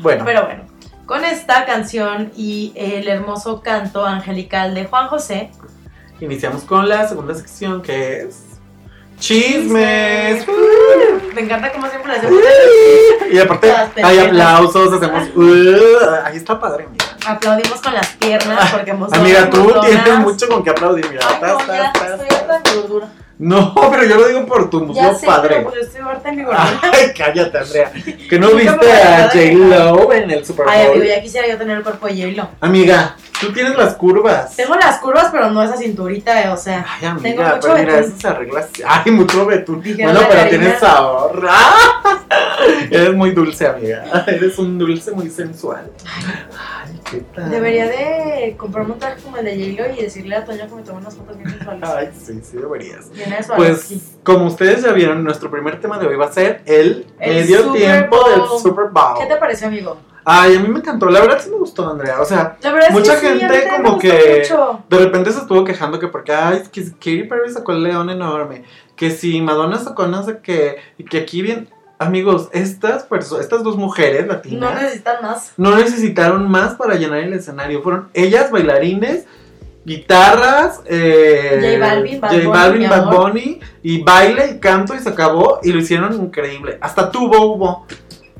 [0.00, 0.64] Bueno, Pero bueno,
[1.06, 5.50] con esta canción y el hermoso canto angelical de Juan José,
[6.20, 8.44] iniciamos con la segunda sección que es
[9.18, 10.46] chismes.
[11.34, 12.40] me encanta como siempre hacemos
[13.30, 15.28] Y aparte hay aplausos, hacemos.
[15.36, 17.04] uh, ahí está padre, amiga.
[17.26, 21.26] aplaudimos con las piernas porque hemos Amiga, tú tienes mucho con qué aplaudir, mira.
[21.28, 23.00] Ay, no, ya estoy.
[23.42, 25.48] No, pero yo lo digo por tu muslo Ya sé, padre.
[25.48, 26.80] pero pues yo estoy harta de mi gordura.
[26.82, 27.90] Ay, cállate, Andrea.
[28.28, 31.06] Que no viste a J-Lo en el Super Ay, amigo, Bowl.
[31.08, 32.48] ya quisiera yo tener el cuerpo de J-Lo.
[32.60, 34.54] Amiga, tú tienes las curvas.
[34.56, 36.84] Tengo las curvas, pero no esa cinturita, eh, o sea.
[36.88, 38.10] Ay, tengo amiga, mucho pero mira, betún.
[38.10, 38.82] eso se arregla así.
[38.86, 39.82] Ay, mucho betún.
[39.82, 41.46] Bueno, pero tienes sabor.
[41.48, 42.02] ¡Ah!
[42.90, 44.04] Eres muy dulce, amiga.
[44.26, 45.90] Eres un dulce muy sensual.
[46.06, 47.50] Ay, qué tal.
[47.50, 50.82] Debería de comprarme un traje como el de J-Lo y decirle a Toño que me
[50.82, 51.88] tome unas fotos bien sensuales.
[51.88, 53.10] Ay, sí, sí deberías.
[53.12, 53.94] Bien sensuales, sí.
[54.02, 57.34] Pues, como ustedes ya vieron, nuestro primer tema de hoy va a ser el, El
[57.36, 58.30] medio tiempo Bowl.
[58.30, 59.18] del Super Bowl.
[59.18, 59.96] ¿Qué te pareció, amigo?
[60.24, 61.06] Ay, a mí me encantó.
[61.10, 62.20] La verdad sí me gustó, Andrea.
[62.20, 62.56] O sea,
[62.90, 64.82] Mucha sí, gente como que- mucho.
[64.88, 68.10] de repente se estuvo quejando que porque, ay, es que Katy Perry sacó el león
[68.10, 68.64] enorme.
[68.96, 70.76] Que si Madonna sacó no sé qué.
[70.98, 71.68] Y que aquí bien.
[71.98, 73.06] Amigos, estas
[73.40, 75.52] estas dos mujeres No latinas necesitan más.
[75.58, 77.82] no necesitaron más para llenar el escenario.
[77.82, 79.26] Fueron ellas bailarines,
[79.84, 83.06] guitarras, eh, J Balvin, Bad J Bunny, Balvin, mi Bad.
[83.16, 86.78] Bunny, y baile y canto y se acabó y lo hicieron increíble.
[86.80, 87.86] Hasta tuvo hubo.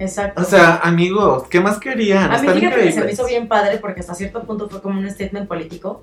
[0.01, 0.41] Exacto.
[0.41, 2.33] O sea, amigos, ¿qué más querían?
[2.33, 4.99] a mí fíjate que se me hizo bien padre porque hasta cierto punto fue como
[4.99, 6.03] un statement político.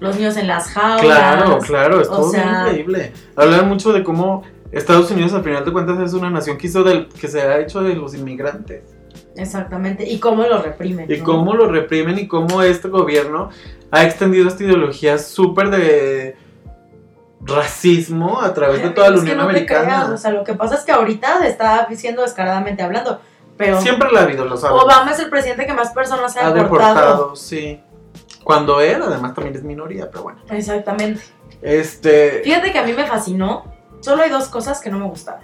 [0.00, 1.02] Los niños en las jaulas.
[1.02, 3.12] Claro, claro, estuvo o sea- bien increíble.
[3.36, 6.82] Hablan mucho de cómo Estados Unidos al final de cuentas es una nación que hizo
[6.82, 8.82] del, que se ha hecho de los inmigrantes.
[9.36, 10.08] Exactamente.
[10.10, 11.10] Y cómo lo reprimen.
[11.12, 11.24] Y ¿no?
[11.24, 13.50] cómo lo reprimen y cómo este gobierno
[13.90, 16.36] ha extendido esta ideología súper de
[17.42, 19.84] racismo a través de toda la Es que Unión no te Americana.
[19.84, 23.20] creas, o sea, lo que pasa es que ahorita está diciendo descaradamente hablando.
[23.56, 24.82] Pero Siempre la ha habido, lo sabes.
[24.82, 26.94] Obama es el presidente que más personas ha, ha deportado.
[26.94, 27.80] deportado, sí.
[28.42, 30.40] Cuando él, además, también es minoría, pero bueno.
[30.50, 31.22] Exactamente.
[31.62, 32.40] Este.
[32.44, 33.72] Fíjate que a mí me fascinó.
[34.00, 35.42] Solo hay dos cosas que no me gustaban.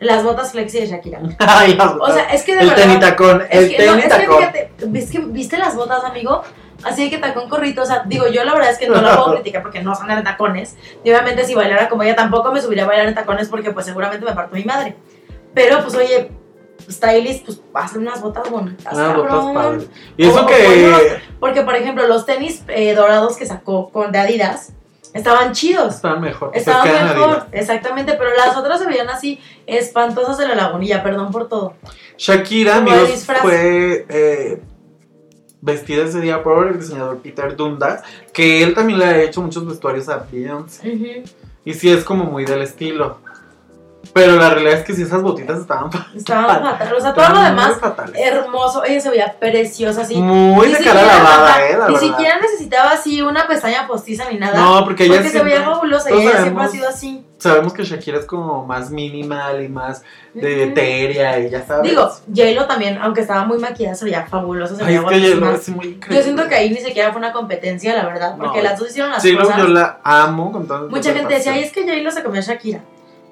[0.00, 1.20] Las botas flexi de Shakira.
[1.38, 2.82] Ay, las O sea, es que de el verdad.
[2.82, 6.42] tenitacón, es el que, no, es que fíjate, ¿ves que, ¿viste las botas, amigo?
[6.84, 9.34] Así que tacón corrito, o sea, digo, yo la verdad es que no la puedo
[9.34, 10.76] criticar porque no son de tacones.
[11.02, 13.86] Y obviamente si bailara como ella tampoco me subiría a bailar en tacones porque pues
[13.86, 14.96] seguramente me parto mi madre.
[15.52, 16.30] Pero pues oye,
[16.90, 18.92] stylist, pues hacen unas botas bonitas.
[18.92, 19.86] Unas botas padres.
[20.16, 20.92] Y eso O- que.
[20.92, 24.72] o Porque por ejemplo, los tenis eh, dorados que sacó con de Adidas
[25.14, 25.96] estaban chidos.
[25.96, 26.50] Estaban mejor.
[26.50, 27.46] pues, Estaban mejor, Adidas.
[27.52, 31.74] exactamente, pero las otras se veían así espantosas de la lagunilla, perdón por todo.
[32.16, 34.62] Shakira, amigos, fue eh,
[35.60, 39.66] vestida ese día por el diseñador Peter Dundas, que él también le ha hecho muchos
[39.66, 41.24] vestuarios a Beyoncé.
[41.64, 43.18] Y sí es como muy del estilo.
[44.12, 47.42] Pero la realidad es que sí esas botitas estaban Estaban fatal, o sea, todo lo
[47.42, 48.14] demás fatales.
[48.16, 50.16] hermoso, ella se veía preciosa así.
[50.16, 54.60] Muy de cara lavada, eh, Ni siquiera necesitaba así una pestaña postiza ni nada.
[54.60, 57.24] No, porque ella porque se veía fabulosa y ella siempre ha sido así.
[57.38, 60.02] sabemos que Shakira es como más minimal y más
[60.34, 61.88] de etérea y ya sabes.
[61.88, 65.02] Digo, J-Lo también, aunque estaba muy maquillada, se veía fabulosa, se veía.
[65.02, 69.12] Yo siento que ahí ni siquiera fue una competencia, la verdad, porque las dos hicieron
[69.12, 69.56] las cosas.
[69.58, 72.44] yo la amo con todo Mucha gente decía, ay, es que J-Lo se comió a
[72.44, 72.80] Shakira.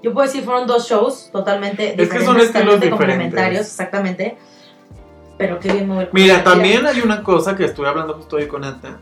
[0.07, 2.90] Yo puedo decir, fueron dos shows totalmente que diferentes, son estilos diferentes.
[2.90, 4.38] complementarios, exactamente.
[5.37, 8.62] Pero qué bien mover Mira, también hay una cosa que estuve hablando justo hoy con
[8.62, 9.01] Etna,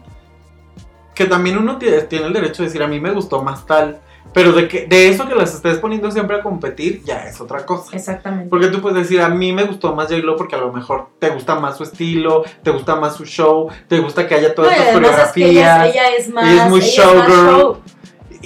[1.14, 4.00] que también uno tiene, el derecho de decir, a mí me gustó más tal,
[4.32, 7.66] pero de, que, de eso que las estés poniendo siempre a competir, ya es otra
[7.66, 7.94] cosa.
[7.94, 8.48] Exactamente.
[8.48, 11.28] Porque tú puedes decir, a mí me gustó más J-Lo porque a lo mejor te
[11.28, 14.70] gusta más su estilo, te gusta más su show, te gusta que haya No, todas
[14.70, 15.94] y estas además es que ella, coreografías.
[15.94, 17.60] ella es más, ella es muy showgirl.
[17.60, 17.82] show.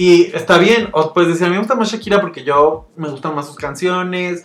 [0.00, 3.08] Y está bien, o puedes decir, a mí me gusta más Shakira porque yo me
[3.08, 4.44] gustan más sus canciones,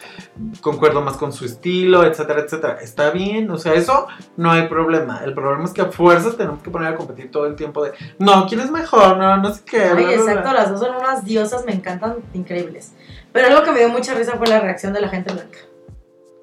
[0.62, 2.80] concuerdo más con su estilo, etcétera, etcétera.
[2.82, 5.22] Está bien, o sea, eso no hay problema.
[5.24, 7.92] El problema es que a fuerzas tenemos que poner a competir todo el tiempo de,
[8.18, 9.16] no, ¿quién es mejor?
[9.18, 9.78] No, no sé qué.
[9.78, 10.16] bla, Ay, bla, bla".
[10.16, 12.94] exacto, las dos son unas diosas, me encantan, increíbles.
[13.32, 15.60] Pero algo que me dio mucha risa fue la reacción de la gente blanca.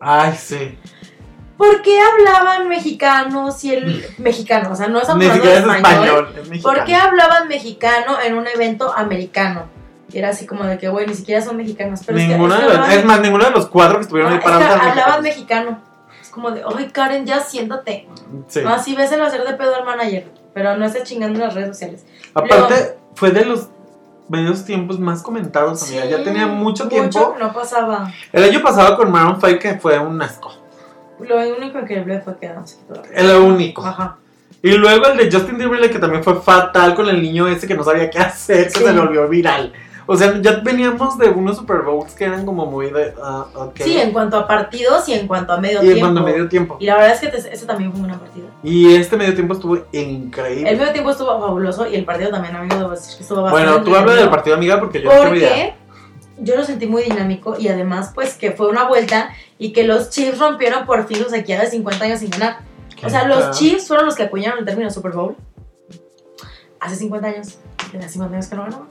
[0.01, 0.79] Ay, sí.
[1.61, 4.71] ¿Por qué hablaban mexicanos y el mexicano?
[4.73, 5.83] O sea, no es Ni hablando siquiera es español.
[6.07, 6.75] español, es mexicano.
[6.75, 9.65] ¿Por qué hablaban mexicano en un evento americano?
[10.13, 12.03] Y era así como de que, güey, ni siquiera son mexicanas.
[12.07, 14.03] Pero es que- Ninguna es de que los- es más, ninguno de los cuatro que
[14.03, 14.87] estuvieron Ah, ahí es que parados.
[14.87, 15.65] hablaban mexicanos.
[15.75, 15.91] mexicano.
[16.23, 18.09] Es como de, ay, Karen, ya siéntate.
[18.49, 18.61] Sí.
[18.67, 20.27] Así ves el hacer de pedo al manager.
[20.55, 22.05] Pero no estés chingando en las redes sociales.
[22.35, 23.69] Aparte, fue de los
[24.29, 26.05] medios tiempos más comentados, amiga.
[26.07, 27.35] ya Sí, tenía mucho tiempo.
[27.35, 28.13] que no pasaba.
[28.33, 30.53] El año pasado con Maroon 5 que fue un asco.
[31.29, 33.85] Lo único increíble fue que no se quitó la Es lo único.
[33.85, 34.17] Ajá.
[34.63, 37.75] Y luego el de Justin Timberlake que también fue fatal con el niño ese que
[37.75, 38.85] no sabía qué hacer, que Sí.
[38.85, 39.73] se volvió viral.
[40.07, 43.15] O sea, ya veníamos de unos Super Bowls que eran como muy de,
[43.55, 43.77] ok.
[43.79, 46.01] Sí, en cuanto a partidos y en cuanto a medio y en tiempo.
[46.01, 46.77] cuanto a medio tiempo.
[46.81, 48.47] Y la verdad es que te- ese también fue una partida.
[48.65, 50.69] Y este medio tiempo estuvo increíble.
[50.69, 53.71] El medio tiempo estuvo fabuloso y el partido también, amigo, debo decir que estuvo bastante
[53.71, 55.77] bueno, tú hablas del partido, amiga, porque yo no tengo idea.
[56.41, 60.11] Yo lo sentí muy dinámico y además, pues, que fue una vuelta y que los
[60.11, 62.59] Chiefs rompieron por fin su sequía de 50 años sin ganar.
[63.03, 65.37] O sea, los Chiefs fueron los que acuñaron el término Super Bowl
[66.81, 67.59] hace 50 años.
[67.91, 68.87] Tenía 50 años que no ganaba.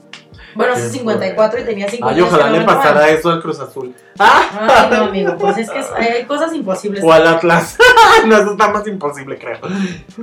[0.54, 3.30] Bueno, hace Qué 54 y tenía 50 Ay, años ojalá que no le pasara eso
[3.30, 3.94] al Cruz Azul.
[4.18, 4.88] ¡Ah!
[4.90, 7.04] Ay, no, amigo, pues es que hay cosas imposibles.
[7.04, 7.78] O al Atlas.
[8.26, 9.58] no, eso está más imposible, creo.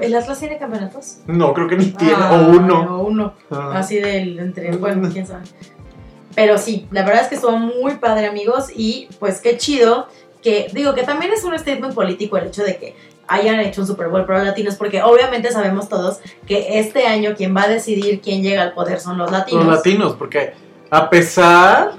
[0.01, 1.19] ¿El Atlas tiene campeonatos?
[1.27, 2.15] No, creo que ni tiene.
[2.17, 2.97] Ah, o uno.
[2.97, 3.33] O uno.
[3.51, 3.73] Ah.
[3.75, 5.45] Así del entre, bueno, quién sabe.
[6.37, 10.07] Pero sí, la verdad es que estuvo muy padre, amigos, y pues qué chido
[10.43, 12.95] que, digo, que también es un statement político el hecho de que
[13.27, 17.33] hayan hecho un Super Bowl para los latinos, porque obviamente sabemos todos que este año
[17.35, 19.65] quien va a decidir quién llega al poder son los latinos.
[19.65, 20.53] Los latinos, porque
[20.91, 21.93] a pesar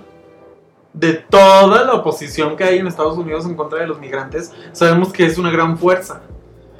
[0.92, 5.12] de toda la oposición que hay en Estados Unidos en contra de los migrantes, sabemos
[5.12, 6.20] que es una gran fuerza.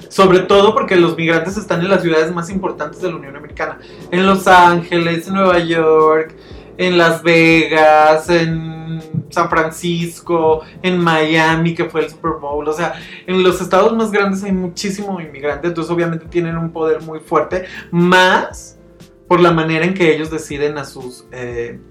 [0.07, 3.79] Sobre todo porque los migrantes están en las ciudades más importantes de la Unión Americana.
[4.11, 6.33] En Los Ángeles, en Nueva York,
[6.79, 12.65] en Las Vegas, en San Francisco, en Miami, que fue el Super Bowl.
[12.67, 12.93] O sea,
[13.27, 17.65] en los estados más grandes hay muchísimo inmigrante, entonces obviamente tienen un poder muy fuerte,
[17.91, 18.79] más
[19.27, 21.81] por la manera en que ellos deciden a sus eh,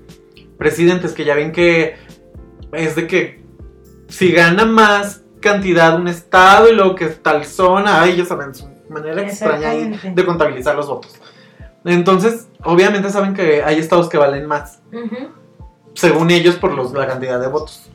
[0.56, 1.96] presidentes, que ya ven que
[2.72, 3.44] es de que
[4.08, 8.66] si gana más cantidad un estado y luego que tal zona, ay, ya saben, su
[8.88, 11.20] manera extraña de contabilizar los votos.
[11.84, 14.80] Entonces, obviamente saben que hay estados que valen más
[15.98, 17.90] según ellos por los, la cantidad de votos.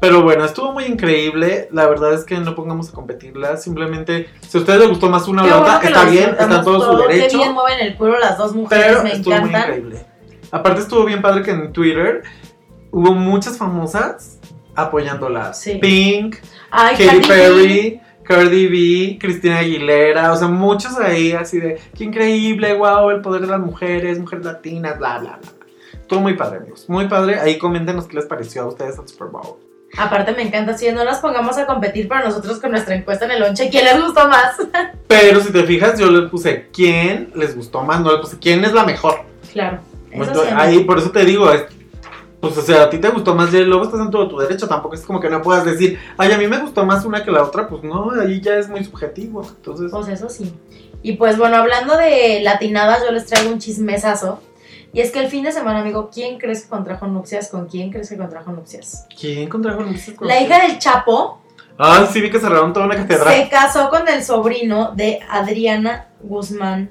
[0.00, 1.68] Pero bueno, estuvo muy increíble.
[1.72, 3.56] La verdad es que no pongamos a competirla.
[3.56, 6.62] Simplemente, si a ustedes les gustó más una o Qué la otra, está bien, está
[6.62, 7.38] todo su Qué derecho.
[7.38, 10.04] bien mueven el culo las dos mujeres, Pero me estuvo muy increíble.
[10.50, 12.22] Aparte, estuvo bien padre que en Twitter
[12.90, 14.38] hubo muchas famosas
[14.74, 15.58] apoyándolas.
[15.58, 15.76] Sí.
[15.76, 16.36] Pink,
[16.70, 17.28] Ay, Katy.
[17.28, 20.32] Perry, Cardi B, Cristina Aguilera.
[20.32, 24.44] O sea, muchos ahí así de qué increíble, wow, el poder de las mujeres, mujeres
[24.44, 25.50] latinas, bla, bla, bla.
[25.92, 26.84] Estuvo muy padre, amigos.
[26.88, 27.40] Muy padre.
[27.40, 29.56] Ahí coméntenos qué les pareció a ustedes el Super Bowl.
[29.98, 33.32] Aparte me encanta, si no las pongamos a competir para nosotros con nuestra encuesta en
[33.32, 34.56] el lonche, ¿quién les gustó más?
[35.06, 38.64] Pero si te fijas, yo le puse quién les gustó más, no le puse quién
[38.64, 39.22] es la mejor.
[39.52, 39.80] Claro.
[40.10, 41.64] Eso Entonces, ahí, por eso te digo, es-
[42.42, 44.66] pues o sea, a ti te gustó más y luego estás en todo tu derecho,
[44.66, 47.30] tampoco es como que no puedas decir, ay, a mí me gustó más una que
[47.30, 49.46] la otra, pues no, ahí ya es muy subjetivo.
[49.48, 50.52] Entonces, Pues eso sí.
[51.04, 54.40] Y pues bueno, hablando de latinadas, yo les traigo un chismesazo.
[54.92, 57.48] Y es que el fin de semana, amigo, ¿quién crees que contrajo nupcias?
[57.48, 59.06] ¿Con quién crees que contrajo nupcias?
[59.18, 61.40] ¿quién contrajo nupcias con La hija del Chapo
[61.78, 63.32] Ah, sí, vi que cerraron toda una catedral.
[63.34, 66.90] se casó con el sobrino de Adriana Guzmán.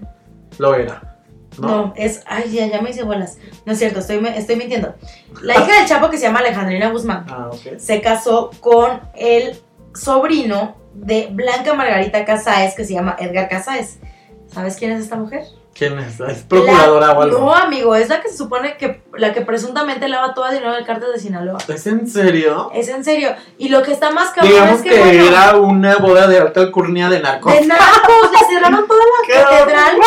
[0.57, 1.10] Lo era.
[1.59, 1.93] No, ¿no?
[1.97, 2.23] es.
[2.27, 3.37] Ay, ya, ya me hice bolas.
[3.65, 4.95] No es cierto, estoy, estoy mintiendo.
[5.41, 9.59] La hija del Chapo, que se llama Alejandrina Guzmán, Ah, se casó con el
[9.93, 13.99] sobrino de Blanca Margarita Casáez, que se llama Edgar Casáez.
[14.47, 15.43] ¿Sabes quién es esta mujer?
[15.73, 16.19] ¿Quién es?
[16.19, 17.39] ¿Es procuradora La- o algo?
[17.39, 20.73] No, amigo, es la que se supone que la que presuntamente lava todo el dinero
[20.73, 21.59] del cártel de Sinaloa.
[21.67, 22.69] ¿Es en serio?
[22.73, 23.29] Es en serio.
[23.57, 26.39] Y lo que está más cabrón Digamos es que, que, bueno, era una boda de
[26.39, 27.53] alta alcurnia de narcos.
[27.53, 29.97] de narcos, le cerraron toda ¡Qué la catedral.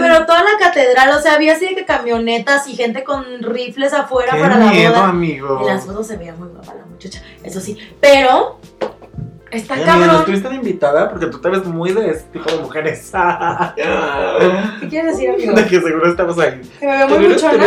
[0.00, 3.92] Pero toda la catedral, o sea, había así de que camionetas y gente con rifles
[3.92, 5.08] afuera Qué para la miedo, boda.
[5.08, 5.60] amigo.
[5.62, 7.78] Y las fotos se veía muy guapa la muchacha, eso sí.
[8.00, 8.58] Pero
[9.52, 10.20] está Ay, amiga, ¿no cabrón.
[10.20, 11.10] estuviste de invitada?
[11.10, 13.12] Porque tú te ves muy de ese tipo de mujeres.
[14.80, 15.52] ¿Qué quieres decir, amigo?
[15.52, 16.60] de que seguro estamos ahí.
[16.80, 17.64] Que me veo muy muchona.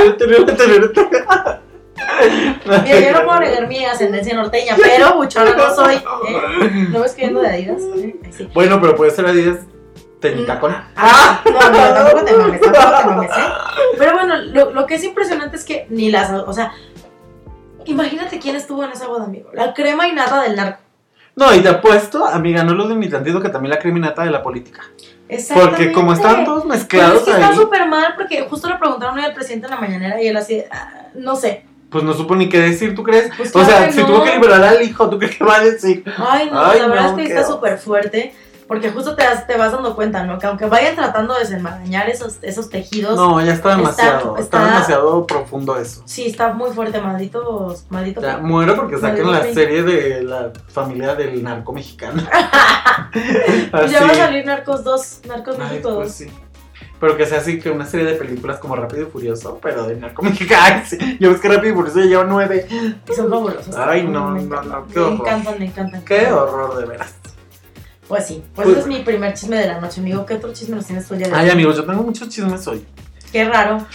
[2.65, 5.95] Mira, yo no puedo negar mi ascendencia norteña, pero buchona no soy.
[5.95, 6.88] ¿eh?
[6.91, 7.81] ¿No ves que viendo de Adidas?
[7.97, 8.15] ¿Eh?
[8.31, 8.49] Sí.
[8.53, 9.59] Bueno, pero puede ser Adidas
[10.19, 10.75] tenicacón.
[10.95, 13.43] Ah, no, no, tampoco te mames, tampoco te mames, ¿eh?
[13.97, 16.73] Pero bueno, lo, lo que es impresionante es que ni las, o sea,
[17.86, 19.49] imagínate quién estuvo en esa boda, amigo.
[19.53, 20.79] La crema y nata del narco.
[21.36, 24.31] No, y te apuesto, amiga, no lo de ni tantito que también la criminata de
[24.31, 24.83] la política.
[25.53, 28.75] Porque como estaban todos Pero es mezclados que está ahí, súper mal porque justo le
[28.75, 31.65] preguntaron hoy al presidente en la mañanera y él así, ah, no sé.
[31.89, 33.31] pues no supo ni qué decir, ¿tú crees?
[33.36, 34.07] Pues o claro sea, si no.
[34.07, 36.03] tuvo que liberar al hijo, ¿tú crees que va a decir?
[36.17, 38.33] Ay, no, Ay, la verdad no, es que está súper fuerte.
[38.68, 40.39] Porque justo te, das- te vas dando cuenta, ¿no?
[40.39, 44.38] Que aunque vayan tratando de desenmarañar esos, esos tejidos, No, ya está demasiado.
[44.38, 46.01] Está, está- demasiado profundo eso.
[46.05, 48.22] sí, está muy fuerte, maldito, maldito.
[48.22, 52.24] Ya, muero porque saquen la serie de la familia del narco mexicano.
[53.72, 55.97] Pues ya va a salir Narcos 2, Narcos Ay, México 2.
[55.99, 56.28] pues sí.
[56.99, 59.97] Pero que sea así que una serie de películas como Rápido y Furioso, pero de
[59.97, 60.82] narco mexicano.
[61.20, 62.66] Yo ves que Rápido y Furioso ya lleva nueve.
[62.72, 63.76] Y son fabulosos.
[63.76, 65.20] Ay, no, me no, no, qué Me horror.
[65.20, 66.01] encantan, me encantan.
[66.05, 67.13] Qué horror, de veras.
[68.08, 70.26] Pues sí, pues, Pues- ese es mi primer chisme de la noche, amigo.
[70.26, 71.49] ¿Qué otro chisme nos tienes de Ay, hoy?
[71.49, 72.86] amigos, yo tengo muchos chismes hoy.
[73.32, 73.86] Qué raro.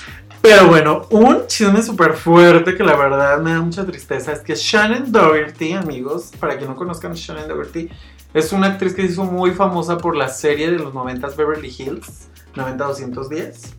[0.43, 4.55] Pero bueno, un chisme súper fuerte que la verdad me da mucha tristeza es que
[4.55, 7.91] Shannon Doherty, amigos, para quien no conozcan a Shannon Doherty,
[8.33, 11.69] es una actriz que se hizo muy famosa por la serie de los 90s Beverly
[11.69, 13.75] Hills, 90-210.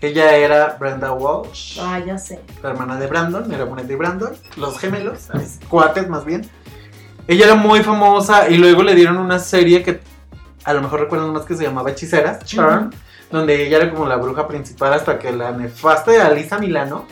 [0.00, 2.40] Ella era Brenda Walsh, Ah, ya sé.
[2.62, 5.28] la hermana de Brandon, era Monet y Brandon, los gemelos,
[5.68, 6.48] cuates más bien.
[7.26, 10.00] Ella era muy famosa y luego le dieron una serie que
[10.64, 12.90] a lo mejor recuerdan más que se llamaba Hechiceras, Charm,
[13.30, 17.06] donde ella era como la bruja principal hasta que la nefasta de Alisa Milano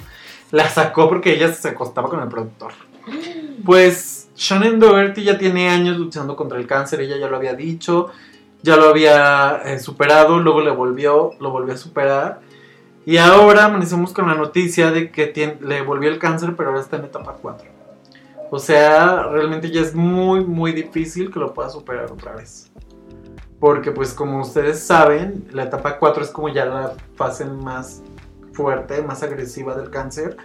[0.50, 2.72] la sacó porque ella se acostaba con el productor.
[3.62, 8.08] Pues Shannon Doherty ya tiene años luchando contra el cáncer, ella ya lo había dicho,
[8.62, 12.40] ya lo había eh, superado, luego le volvió, lo volvió a superar.
[13.04, 16.96] Y ahora amanecemos con la noticia de que le volvió el cáncer, pero ahora está
[16.96, 17.69] en etapa 4.
[18.50, 22.70] O sea, realmente ya es muy, muy difícil que lo pueda superar otra vez.
[23.60, 28.02] Porque pues como ustedes saben, la etapa 4 es como ya la fase más
[28.52, 30.36] fuerte, más agresiva del cáncer.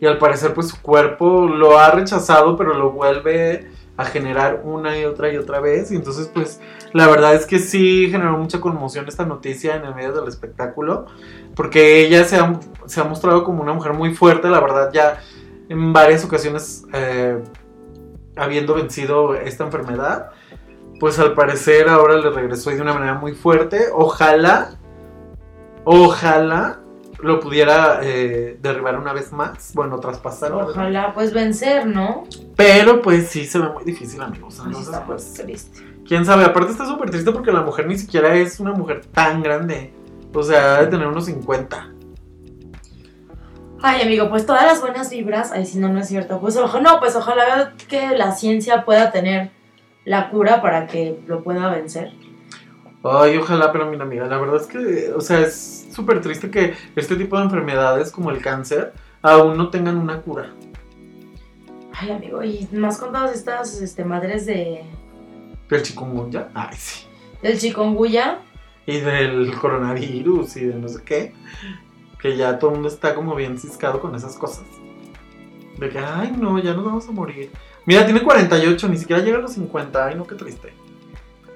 [0.00, 4.98] Y al parecer pues su cuerpo lo ha rechazado, pero lo vuelve a generar una
[4.98, 5.92] y otra y otra vez.
[5.92, 6.60] Y entonces pues
[6.92, 11.06] la verdad es que sí generó mucha conmoción esta noticia en el medio del espectáculo.
[11.54, 15.20] Porque ella se ha, se ha mostrado como una mujer muy fuerte, la verdad ya
[15.68, 17.42] en varias ocasiones eh,
[18.36, 20.30] habiendo vencido esta enfermedad.
[20.98, 23.86] Pues al parecer ahora le regresó y de una manera muy fuerte.
[23.92, 24.78] Ojalá,
[25.84, 26.80] ojalá
[27.20, 29.72] lo pudiera eh, derribar una vez más.
[29.74, 30.52] Bueno, traspasar.
[30.52, 32.24] Ojalá pues vencer, ¿no?
[32.56, 34.58] Pero pues sí se ve muy difícil, amigos.
[34.58, 35.80] Entonces, está pues, triste.
[36.06, 36.44] quién sabe.
[36.44, 39.92] Aparte está súper triste porque la mujer ni siquiera es una mujer tan grande.
[40.32, 41.95] O sea, ha de tener unos 50.
[43.82, 46.40] Ay, amigo, pues todas las buenas vibras, ay, si no, no es cierto.
[46.40, 49.50] Pues ojo, no, pues ojalá que la ciencia pueda tener
[50.04, 52.12] la cura para que lo pueda vencer.
[53.02, 56.74] Ay, ojalá, pero mira, amiga, la verdad es que, o sea, es súper triste que
[56.96, 60.50] este tipo de enfermedades como el cáncer aún no tengan una cura.
[61.92, 64.82] Ay, amigo, y más con todas estas este, madres de
[65.68, 67.06] Del chikungunya, ay, sí.
[67.42, 68.38] del chikungunya.
[68.86, 71.34] Y del coronavirus y de no sé qué.
[72.26, 74.64] Que ya todo el mundo está como bien ciscado con esas cosas.
[75.78, 77.52] De que, ay, no, ya nos vamos a morir.
[77.84, 80.04] Mira, tiene 48, ni siquiera llega a los 50.
[80.06, 80.72] Ay, no, qué triste.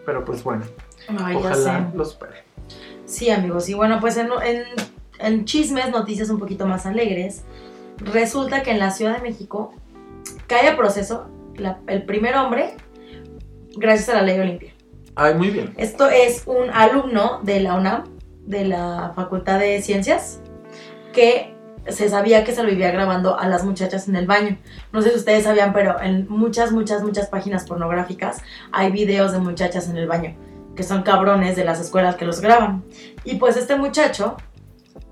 [0.07, 0.63] Pero pues bueno,
[1.19, 2.45] Ay, ojalá lo supere.
[3.05, 3.69] Sí, amigos.
[3.69, 4.63] Y bueno, pues en, en-
[5.19, 7.43] en chismes, noticias un poquito más alegres,
[7.99, 9.75] resulta que en la Ciudad de México
[10.47, 12.77] cae a proceso la- el primer hombre
[13.77, 14.73] gracias a la ley Olimpia.
[15.17, 15.75] Ay, muy bien.
[15.77, 18.05] Esto es un alumno de la UNAM,
[18.47, 20.41] de la Facultad de Ciencias,
[21.13, 21.55] que
[21.89, 24.59] se sabía que se lo vivía grabando a las muchachas en el baño.
[24.93, 28.39] No sé si ustedes sabían, pero en muchas, muchas, muchas páginas pornográficas
[28.73, 30.37] hay videos de muchachas en el baño,
[30.77, 32.85] que son cabrones de las escuelas que los graban.
[33.25, 34.37] Y pues este muchacho,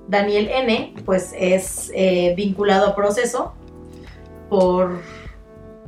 [0.09, 3.55] Daniel N., pues es eh, vinculado a proceso
[4.49, 5.01] por,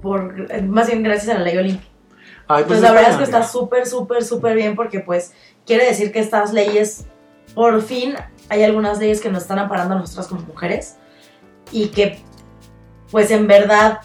[0.03, 1.89] por, más bien gracias a la ley Olimpia.
[2.49, 5.33] Ay, Pues la verdad es que está súper, súper, súper bien porque pues
[5.67, 7.07] quiere decir que estas leyes,
[7.55, 8.14] por fin,
[8.48, 10.96] hay algunas leyes que nos están amparando a nosotras como mujeres
[11.72, 12.20] y que
[13.11, 14.01] pues en verdad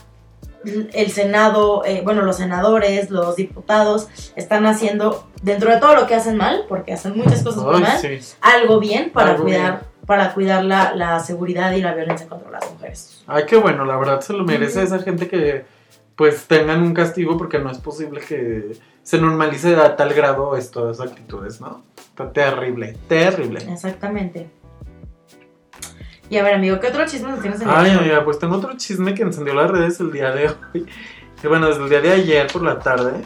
[0.93, 6.15] el Senado, eh, bueno, los senadores, los diputados están haciendo, dentro de todo lo que
[6.15, 8.35] hacen mal, porque hacen muchas cosas Ay, mal, sí.
[8.41, 12.71] algo bien para Algo cuidar, para cuidar la, la seguridad y la violencia contra las
[12.71, 13.23] mujeres.
[13.27, 15.65] Ay, qué bueno, la verdad se lo merece esa gente que
[16.15, 20.99] pues tengan un castigo porque no es posible que se normalice a tal grado estas
[21.01, 21.83] actitudes, ¿no?
[22.15, 23.59] Está terrible, terrible.
[23.69, 24.49] Exactamente.
[26.29, 28.77] Y a ver, amigo, ¿qué otro chisme nos tienes en Ay, amiga, pues tengo otro
[28.77, 30.85] chisme que encendió las redes el día de hoy.
[31.41, 33.21] Que bueno, desde el día de ayer por la tarde.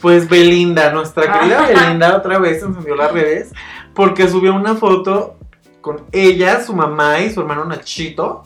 [0.00, 1.68] Pues Belinda, nuestra querida Ah.
[1.86, 3.52] Belinda, otra vez encendió las redes
[3.94, 5.38] porque subió una foto
[5.80, 8.42] con ella, su mamá y su hermano Nachito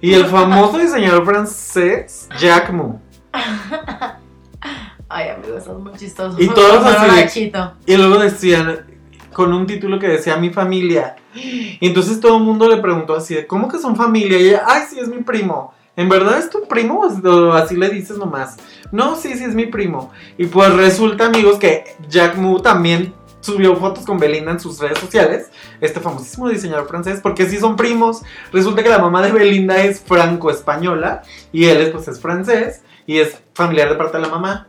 [0.00, 2.98] y el famoso diseñador francés Jacques Mu.
[5.08, 6.40] Ay, amigo, estás muy chistoso.
[6.40, 7.74] Y todos así Nachito.
[7.84, 8.95] Y luego decían,
[9.36, 11.16] con un título que decía mi familia.
[11.34, 14.38] Y entonces todo el mundo le preguntó así ¿cómo que son familia?
[14.38, 15.74] Y ella, ay, sí, es mi primo.
[15.94, 17.02] ¿En verdad es tu primo?
[17.02, 18.56] O así le dices nomás.
[18.92, 20.10] No, sí, sí es mi primo.
[20.38, 25.00] Y pues resulta, amigos, que Jack Moo también subió fotos con Belinda en sus redes
[25.00, 25.50] sociales.
[25.82, 28.22] Este famosísimo diseñador francés, porque sí son primos.
[28.54, 33.18] Resulta que la mamá de Belinda es franco-española y él es, pues, es francés y
[33.18, 34.66] es familiar de parte de la mamá.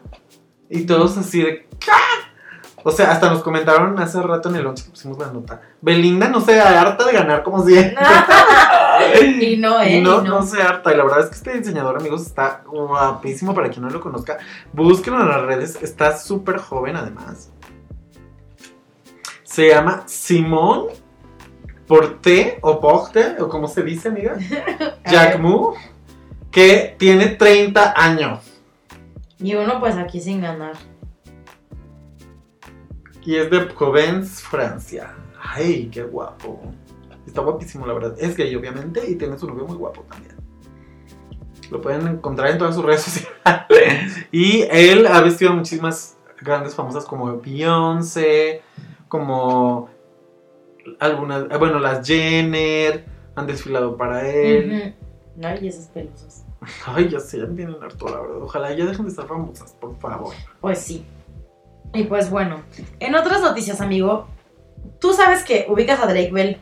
[0.69, 1.69] Y todos así de...
[1.79, 2.26] "¿Qué?".
[2.87, 5.59] O sea, hasta nos comentaron hace rato en el 11 que pusimos la nota.
[5.81, 7.97] Belinda no se harta de ganar como siempre.
[9.41, 9.99] y no, ¿eh?
[10.01, 10.93] No, Y no se harta.
[10.93, 13.53] Y la verdad es que este diseñador, amigos, está guapísimo.
[13.53, 14.37] Para quien no lo conozca,
[14.71, 15.83] búsquenlo en las redes.
[15.83, 17.51] Está súper joven, además.
[19.43, 20.85] Se llama Simón
[21.89, 24.37] Porte o Porte, o como se dice, amiga.
[25.05, 25.39] Jack.
[25.39, 25.73] Moo,
[26.51, 28.39] que tiene 30 años.
[29.39, 30.77] Y uno, pues aquí sin ganar.
[33.27, 35.13] Y es de Provence, Francia.
[35.37, 36.61] Ay, qué guapo.
[37.25, 38.15] Está guapísimo, la verdad.
[38.17, 40.33] Es gay, obviamente, y tiene su novio muy guapo también.
[41.69, 44.27] Lo pueden encontrar en todas sus redes sociales.
[44.31, 48.61] Y él ha vestido a muchísimas grandes famosas como Beyoncé,
[49.09, 49.89] como
[50.97, 53.03] algunas, eh, bueno, las Jenner
[53.35, 54.95] han desfilado para él.
[55.43, 56.45] Ay, esas pelosas.
[56.85, 58.41] Ay, ya sé, ya me tienen harto, la verdad.
[58.41, 60.33] Ojalá ya dejen de estar famosas, por favor.
[60.61, 61.05] Pues sí.
[61.93, 62.61] Y pues bueno,
[62.99, 64.27] en otras noticias, amigo,
[64.99, 66.57] tú sabes que ubicas a Drake Bell,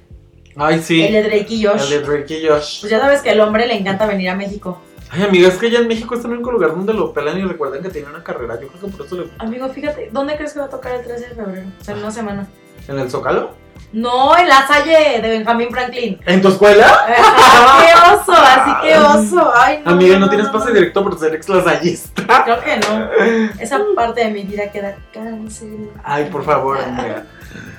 [0.56, 1.02] Ay, sí.
[1.04, 1.84] el de Drake y Josh.
[1.84, 2.82] El de Drake y Josh.
[2.82, 4.80] Pues ya sabes que al hombre le encanta venir a México.
[5.10, 7.44] Ay, amiga, es que ya en México es el único lugar donde lo pelan y
[7.44, 8.60] recuerdan que tiene una carrera.
[8.60, 9.30] Yo creo que por eso le.
[9.38, 11.68] Amigo, fíjate, ¿dónde crees que va a tocar el 13 de febrero?
[11.80, 12.48] O sea, en una semana.
[12.88, 13.66] ¿En el Zócalo?
[13.92, 16.20] No, en la Salle de Benjamín Franklin.
[16.26, 17.06] ¿En tu escuela?
[17.08, 18.34] ¡Qué oso!
[18.34, 19.52] Así que oso.
[19.56, 19.92] Ay, no.
[19.92, 22.44] Amiga, no no, tienes pase directo por ser ex lasallista.
[22.44, 23.10] Creo que no.
[23.58, 25.70] Esa parte de mi vida queda cáncer.
[26.04, 27.24] Ay, por favor, amiga.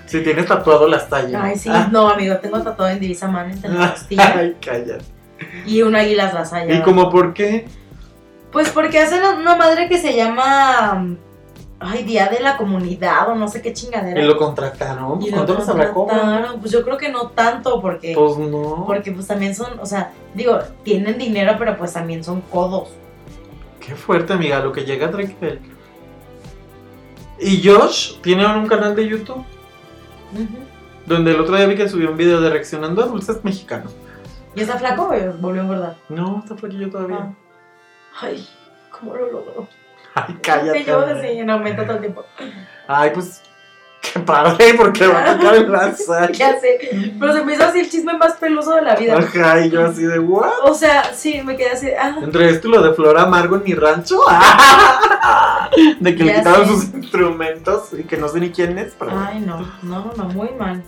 [0.07, 1.43] Si tienes tatuado las tallas.
[1.45, 1.69] Ay, sí.
[1.71, 1.89] Ah.
[1.91, 5.05] No, amigo, tengo tatuado en Divisa Man entre la costilla Ay, cállate.
[5.67, 6.75] y una águila la saya.
[6.75, 7.69] ¿Y como por qué?
[8.53, 11.17] Pues porque hacen una madre que se llama.
[11.79, 14.21] Ay, Día de la Comunidad o no sé qué chingadera.
[14.21, 15.21] ¿Y lo contrataron?
[15.21, 15.93] Y ¿Cuánto cobrado?
[15.93, 16.61] contrataron.
[16.61, 18.15] Pues yo creo que no tanto porque.
[18.15, 18.85] Pues no.
[18.87, 22.89] Porque pues también son, o sea, digo, tienen dinero, pero pues también son codos.
[23.81, 25.61] Qué fuerte, amiga, lo que llega a Drake Bell.
[27.39, 29.45] Y Josh tiene un canal de YouTube
[31.07, 33.95] donde el otro día vi que subió un video de reaccionando a dulces mexicanos.
[34.55, 35.97] ¿Y está flaco o volvió a engordar?
[36.09, 37.19] No, está flaquillo todavía.
[37.21, 37.35] Ah.
[38.23, 38.49] Ay,
[38.91, 39.69] ¿cómo lo logró?
[40.17, 40.79] Ay, cállate.
[40.79, 42.25] Que yo así en aumento todo el tiempo.
[42.89, 43.43] Ay, pues
[44.01, 46.33] qué padre, porque va a tocar el lanzar.
[46.33, 47.13] Ya sé.
[47.19, 49.17] Pero se me hizo así el chisme más peluso de la vida.
[49.19, 50.49] Ajá, y yo así de what?
[50.65, 51.89] O sea, sí, me quedé así.
[51.99, 54.21] Ah, Entre esto y lo de Flor Amargo en mi rancho.
[56.01, 56.73] de que le Ya quitaron sé.
[56.75, 58.95] sus instrumentos y que no sé ni quién es.
[58.99, 60.83] pero ay, no, no, no, muy mal.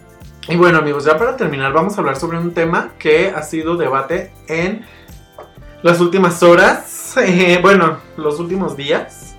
[0.48, 3.76] Y bueno, amigos, ya para terminar, vamos a hablar sobre un tema que ha sido
[3.76, 4.82] debate en
[5.82, 7.16] las últimas horas.
[7.16, 9.36] eh, bueno, los últimos días,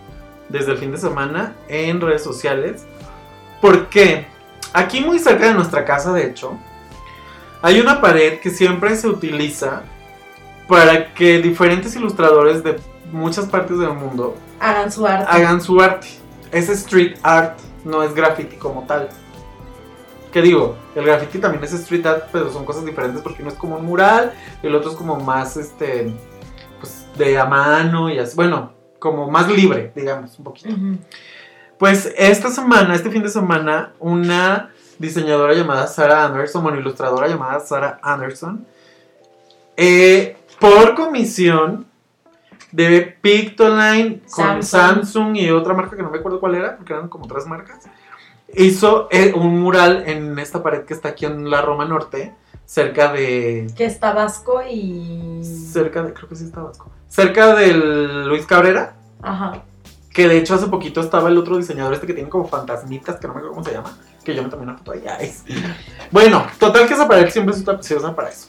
[0.49, 2.85] desde el fin de semana, en redes sociales.
[3.61, 4.27] Porque
[4.73, 6.57] aquí, muy cerca de nuestra casa, de hecho,
[7.61, 9.83] hay una pared que siempre se utiliza
[10.67, 12.79] para que diferentes ilustradores de
[13.11, 15.25] muchas partes del mundo Hagan su arte.
[15.29, 16.07] hagan su arte.
[16.51, 19.09] Es street art, no es graffiti como tal.
[20.31, 20.75] ¿Qué digo?
[20.95, 23.85] El graffiti también es street art, pero son cosas diferentes porque uno es como un
[23.85, 26.13] mural y el otro es como más, este,
[26.79, 28.35] pues de a mano y así.
[28.35, 30.75] Bueno, como más libre, digamos, un poquito.
[31.79, 37.59] Pues esta semana, este fin de semana, una diseñadora llamada Sarah Anderson, bueno, ilustradora llamada
[37.61, 38.67] Sarah Anderson,
[39.77, 41.87] eh, por comisión
[42.71, 44.63] de Pictoline con Samsung.
[44.63, 45.37] Samsung.
[45.37, 47.85] y otra marca que no me acuerdo cuál era, porque eran como tres marcas,
[48.55, 52.33] hizo eh, un mural en esta pared que está aquí en la Roma Norte,
[52.65, 53.67] cerca de...
[53.75, 55.41] Que es Tabasco y.
[55.43, 56.89] Cerca de, creo que sí está Vasco.
[57.07, 58.95] Cerca del Luis Cabrera.
[59.21, 59.63] Ajá.
[60.13, 63.27] Que de hecho hace poquito estaba el otro diseñador este que tiene como fantasmitas, que
[63.27, 65.55] no me acuerdo cómo se llama, que yo me tomé una foto sí.
[66.11, 68.47] Bueno, total que esa pared siempre se usa- se usa para eso.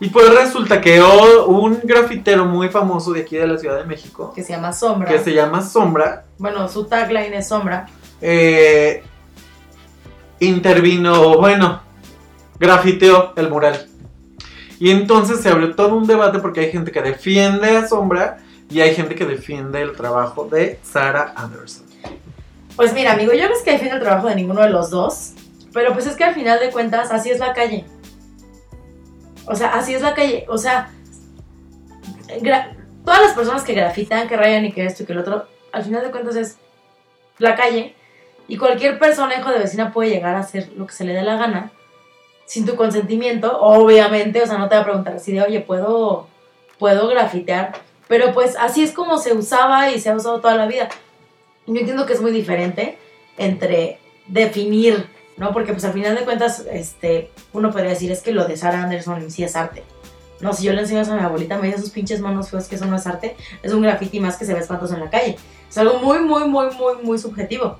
[0.00, 3.84] Y pues resulta que oh, un grafitero muy famoso de aquí de la Ciudad de
[3.84, 5.08] México, Que se llama Sombra.
[5.08, 7.86] que se llama Sombra, Bueno, su tagline es Sombra.
[8.20, 9.02] eh,
[10.40, 11.82] intervino, bueno,
[12.58, 13.86] grafiteó el mural.
[14.78, 18.38] Y entonces se abrió todo un debate porque hay gente que defiende a Sombra
[18.70, 21.84] y hay gente que defiende el trabajo de Sarah Anderson.
[22.76, 25.34] Pues mira, amigo, yo no es que defienda el trabajo de ninguno de los dos,
[25.72, 27.84] pero pues es que al final de cuentas así es la calle.
[29.46, 30.44] O sea, así es la calle.
[30.48, 30.90] O sea,
[33.04, 35.84] todas las personas que grafitan, que rayan y que esto y que el otro, al
[35.84, 36.56] final de cuentas es
[37.38, 37.94] la calle
[38.48, 41.36] y cualquier persona, de vecina, puede llegar a hacer lo que se le dé la
[41.36, 41.72] gana
[42.46, 44.42] sin tu consentimiento, obviamente.
[44.42, 46.28] O sea, no te va a preguntar así de, oye, ¿puedo,
[46.78, 47.72] puedo grafitear,
[48.08, 50.88] pero pues así es como se usaba y se ha usado toda la vida.
[51.66, 52.98] Yo entiendo que es muy diferente
[53.38, 55.52] entre definir, ¿no?
[55.52, 58.82] Porque pues al final de cuentas, este, uno podría decir es que lo de Sarah
[58.82, 59.82] Anderson sí es arte.
[60.40, 62.66] No, si yo le enseño eso a mi abuelita, me dice esos pinches manos feos
[62.66, 65.08] que eso no es arte, es un graffiti más que se ve espantoso en la
[65.08, 65.36] calle.
[65.70, 67.78] Es algo muy, muy, muy, muy, muy subjetivo.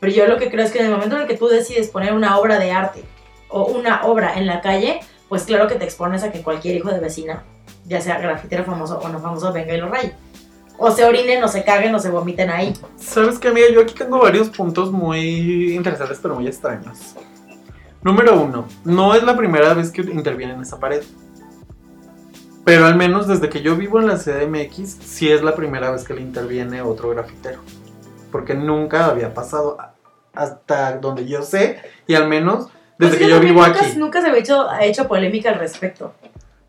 [0.00, 1.88] Pero yo lo que creo es que en el momento en el que tú decides
[1.88, 3.04] poner una obra de arte
[3.48, 6.90] o una obra en la calle, pues claro que te expones a que cualquier hijo
[6.90, 7.44] de vecina,
[7.86, 10.14] ya sea grafitero famoso o no famoso, venga y lo raye.
[10.78, 12.72] O se orinen, o se caguen, o se vomiten ahí.
[12.96, 13.66] ¿Sabes qué, amiga?
[13.72, 17.16] Yo aquí tengo varios puntos muy interesantes, pero muy extraños.
[18.00, 21.02] Número uno, no es la primera vez que interviene en esa pared.
[22.64, 26.04] Pero al menos desde que yo vivo en la CDMX, sí es la primera vez
[26.04, 27.60] que le interviene otro grafitero.
[28.30, 29.76] Porque nunca había pasado
[30.34, 32.68] hasta donde yo sé, y al menos
[32.98, 33.96] desde Pues que yo vivo nunca, aquí.
[33.96, 36.12] Nunca se había hecho, ha hecho polémica al respecto.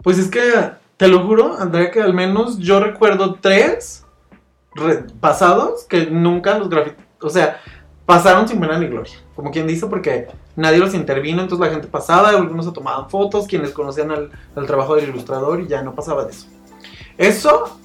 [0.03, 4.05] Pues es que, te lo juro, Andrea, que al menos yo recuerdo tres
[4.76, 7.60] re- pasados que nunca los grafiteros, o sea,
[8.05, 9.14] pasaron sin pena ni gloria.
[9.36, 13.47] Como quien dice, porque nadie los intervino, entonces la gente pasaba, algunos se tomaban fotos,
[13.47, 16.47] quienes conocían al, al trabajo del ilustrador y ya no pasaba de eso.
[17.18, 17.80] Eso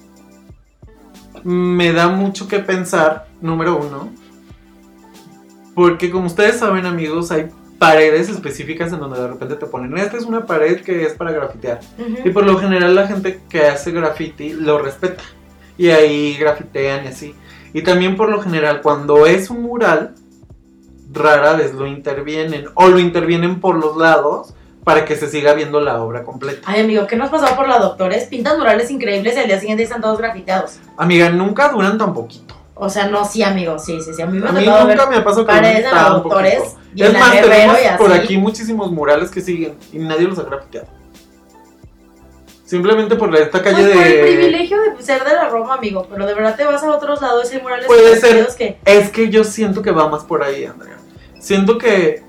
[1.43, 4.11] me da mucho que pensar, número uno,
[5.73, 10.17] porque como ustedes saben amigos, hay paredes específicas en donde de repente te ponen, esta
[10.17, 11.81] es una pared que es para grafitear.
[12.23, 15.23] Y por lo general la gente que hace graffiti lo respeta.
[15.77, 17.35] Y ahí grafitean y así.
[17.73, 20.15] Y también por lo general cuando es un mural,
[21.11, 22.67] rara vez lo intervienen.
[22.75, 24.53] O lo intervienen por los lados
[24.85, 26.61] para que se siga viendo la obra completa.
[26.65, 28.25] Ay, amigo, ¿qué nos pasó por la doctores?
[28.25, 30.77] Pintan murales increíbles y al día siguiente están todos grafiteados.
[30.95, 32.55] Amiga, nunca duran tan poquito.
[32.75, 34.21] O sea, no, sí, amigo, sí, sí, sí.
[34.21, 36.79] A mí me A mí nunca me ha pasado que paredes de tan doctores poquito.
[36.93, 37.97] y en Es la más, tenemos y así.
[37.97, 40.87] por aquí muchísimos murales que siguen y nadie los ha grafiteado.
[42.65, 44.21] Simplemente por esta calle Pues por el de...
[44.23, 46.07] privilegio de ser de la Roma, amigo.
[46.11, 48.47] Pero de verdad te vas a otros lados y murales Puede ser.
[48.57, 48.77] que...
[48.85, 50.97] Es que yo siento que va más por ahí, Andrea.
[51.39, 52.23] Siento que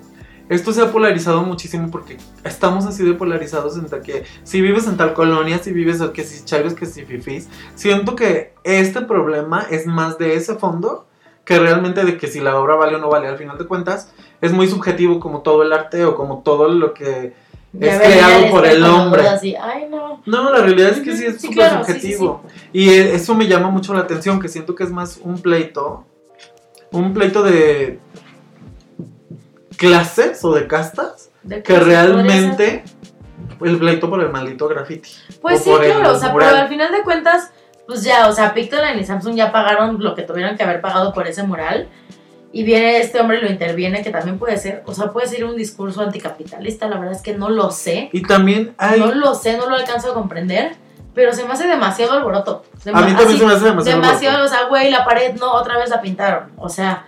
[0.48, 4.96] esto se ha polarizado muchísimo porque estamos así de polarizados entre que si vives en
[4.96, 7.48] tal colonia, si vives que si chairos, que si fifís.
[7.74, 11.06] Siento que este problema es más de ese fondo
[11.44, 13.28] que realmente de que si la obra vale o no vale.
[13.28, 16.92] Al final de cuentas, es muy subjetivo como todo el arte o como todo lo
[16.92, 17.34] que
[17.72, 19.22] ya es creado por el hombre.
[19.42, 20.22] y, Ay, no.
[20.26, 22.42] No, la realidad es que sí es sí, súper claro, sí, sí, subjetivo.
[22.72, 26.04] Y e- eso me llama mucho la atención, que siento que es más un pleito,
[26.90, 27.98] un pleito de
[29.76, 32.84] clases o de castas, De que realmente
[33.64, 35.10] el pleito por el maldito graffiti.
[35.40, 36.50] Pues sí, claro, o sea, mural.
[36.50, 37.50] pero al final de cuentas,
[37.86, 41.12] pues ya, o sea, Pictoline y Samsung ya pagaron lo que tuvieron que haber pagado
[41.12, 41.88] por ese mural.
[42.52, 45.44] Y viene este hombre y lo interviene, que también puede ser, o sea, puede ser
[45.44, 48.08] un discurso anticapitalista, la verdad es que no lo sé.
[48.12, 48.98] Y también hay...
[48.98, 50.74] No lo sé, no lo alcanzo a comprender,
[51.12, 52.64] pero se me hace demasiado alboroto.
[52.92, 54.00] a mí también así, se me hace demasiado...
[54.00, 54.46] demasiado, roto.
[54.46, 56.52] o sea, güey, la pared no, otra vez la pintaron.
[56.56, 57.04] O sea,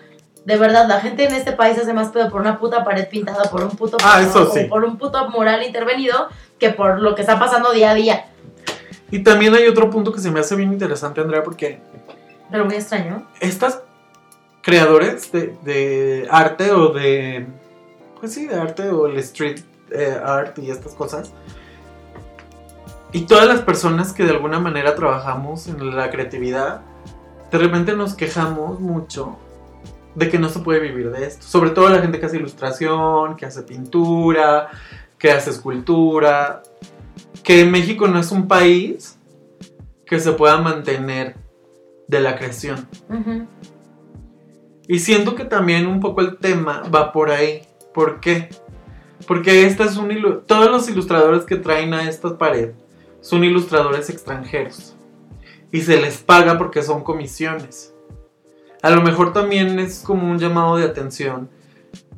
[0.49, 3.51] de verdad, la gente en este país hace más pedo por una puta pared pintada,
[3.51, 4.65] por un puto, Ah, eso sí.
[4.65, 6.29] por un puto mural intervenido,
[6.59, 8.31] que por lo que está pasando día a día.
[9.11, 11.81] Y también hay otro punto que se me hace bien interesante, Andrea, porque
[12.51, 13.29] Pero muy extraño.
[13.41, 13.83] estas
[14.63, 17.47] creadores de, de arte o de...
[18.19, 21.31] Pues sí, de arte o el street eh, art y estas cosas.
[23.13, 26.81] Y todas las personas que de alguna manera trabajamos en la creatividad,
[27.53, 29.37] de repente nos quejamos mucho
[30.19, 31.47] de que no se puede vivir de esto.
[31.47, 34.69] Sobre todo la gente que hace ilustración, que hace pintura,
[35.17, 36.63] que hace escultura.
[37.45, 39.19] Que México no es un país
[40.05, 41.37] que se pueda mantener
[42.09, 42.89] de la creación.
[44.89, 47.63] Y siento que también un poco el tema va por ahí.
[47.95, 48.49] ¿Por qué?
[49.27, 52.73] Porque esta es un todos los ilustradores que traen a esta pared
[53.21, 54.97] son ilustradores extranjeros.
[55.71, 57.95] Y se les paga porque son comisiones.
[58.83, 61.49] A lo mejor también es como un llamado de atención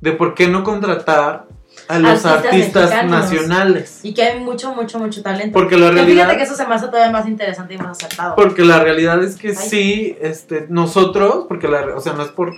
[0.00, 1.46] de por qué no contratar
[1.88, 4.00] a los Artistas nacionales.
[4.02, 5.52] Y que hay mucho, mucho, mucho talento.
[5.52, 6.24] Porque la realidad...
[6.24, 8.36] fíjate que eso se me hace todavía más interesante y más acertado.
[8.36, 9.54] Porque la realidad es que Ay.
[9.54, 12.54] sí, este, nosotros, porque la, o sea, no es por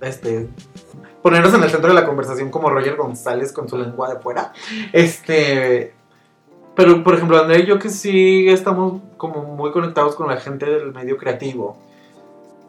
[0.00, 0.48] este,
[1.22, 4.52] ponernos en el centro de la conversación como Roger González con su lengua de fuera,
[4.92, 5.94] este,
[6.74, 10.66] pero por ejemplo, Andrea y yo que sí estamos como muy conectados con la gente
[10.66, 11.76] del medio creativo,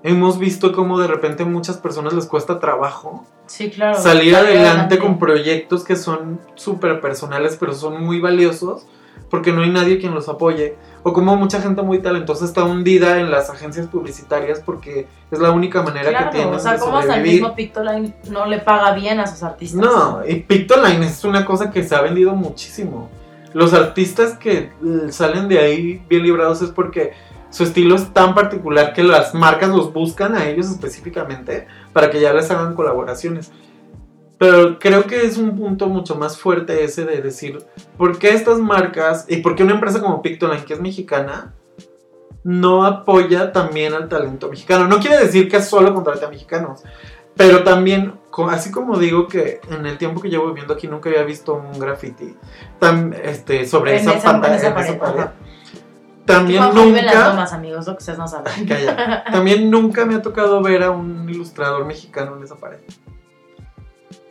[0.04, 3.98] hemos visto como de repente a muchas personas les cuesta trabajo sí, claro.
[3.98, 8.86] salir adelante con proyectos que son súper personales, pero son muy valiosos,
[9.30, 10.76] porque no hay nadie quien los apoye.
[11.04, 15.52] O como mucha gente muy talentosa está hundida en las agencias publicitarias porque es la
[15.52, 18.60] única manera Claro, que tienen o sea, de como hasta el mismo Pictoline no le
[18.60, 19.82] paga bien a sus artistas.
[19.82, 23.10] No, y Pictoline es una cosa que se ha vendido muchísimo.
[23.54, 24.72] los artistas que
[25.10, 27.14] salen de ahí bien librados es porque
[27.54, 32.20] su estilo es tan particular que las marcas los buscan a ellos específicamente para que
[32.20, 33.52] ya les hagan colaboraciones.
[34.40, 37.60] Pero creo que es un punto mucho más fuerte ese de decir,
[37.98, 41.54] ¿por qué estas marcas y por qué una empresa como Pictoline, que es mexicana,
[42.44, 44.88] no apoya también al talento mexicano?
[44.88, 46.82] No quiere decir que solo contrate a mexicanos,
[47.38, 48.16] pero también,
[48.50, 51.80] así como digo que en el tiempo que llevo viviendo aquí nunca había visto un
[51.80, 52.36] graffiti
[52.80, 55.20] tan, este, sobre En esa, esa- pantalla, en esa en esa pared, pared.
[55.22, 55.34] ajá.
[56.26, 57.30] También Juanjo las nunca...
[57.30, 58.66] lomas, amigos, lo que ustedes no saben.
[58.66, 59.24] Calla.
[59.32, 62.80] También nunca me ha tocado ver a un ilustrador mexicano en esa pared.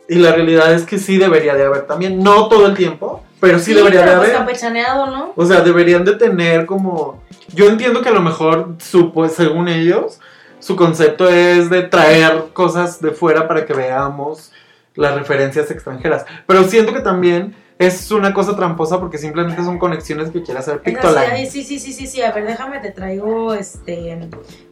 [0.09, 3.59] Y la realidad es que sí debería de haber también, no todo el tiempo, pero
[3.59, 4.37] sí, debería pero de pues haber.
[4.39, 5.33] campechaneado, ¿no?
[5.35, 7.23] O sea, deberían de tener como...
[7.53, 10.19] Yo entiendo que a lo mejor, su, pues, según ellos,
[10.59, 14.51] su concepto es de traer cosas de fuera para que veamos
[14.95, 16.25] las referencias extranjeras.
[16.47, 17.55] Pero siento que también
[17.85, 21.45] es una cosa tramposa porque simplemente son conexiones que quiere hacer Pictoline.
[21.49, 22.21] sí, sí, sí, sí, sí.
[22.21, 24.29] A ver, déjame, te traigo este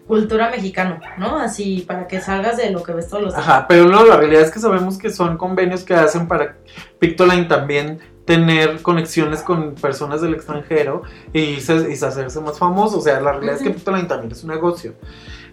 [0.07, 1.37] cultura mexicano, ¿no?
[1.37, 3.47] Así, para que salgas de lo que ves todos los días.
[3.47, 6.57] Ajá, pero no, la realidad es que sabemos que son convenios que hacen para
[6.99, 11.01] Pictoline también tener conexiones con personas del extranjero
[11.33, 12.97] y, se- y hacerse más famoso.
[12.99, 13.69] O sea, la realidad es que.
[13.71, 14.93] Pictoline también es un negocio.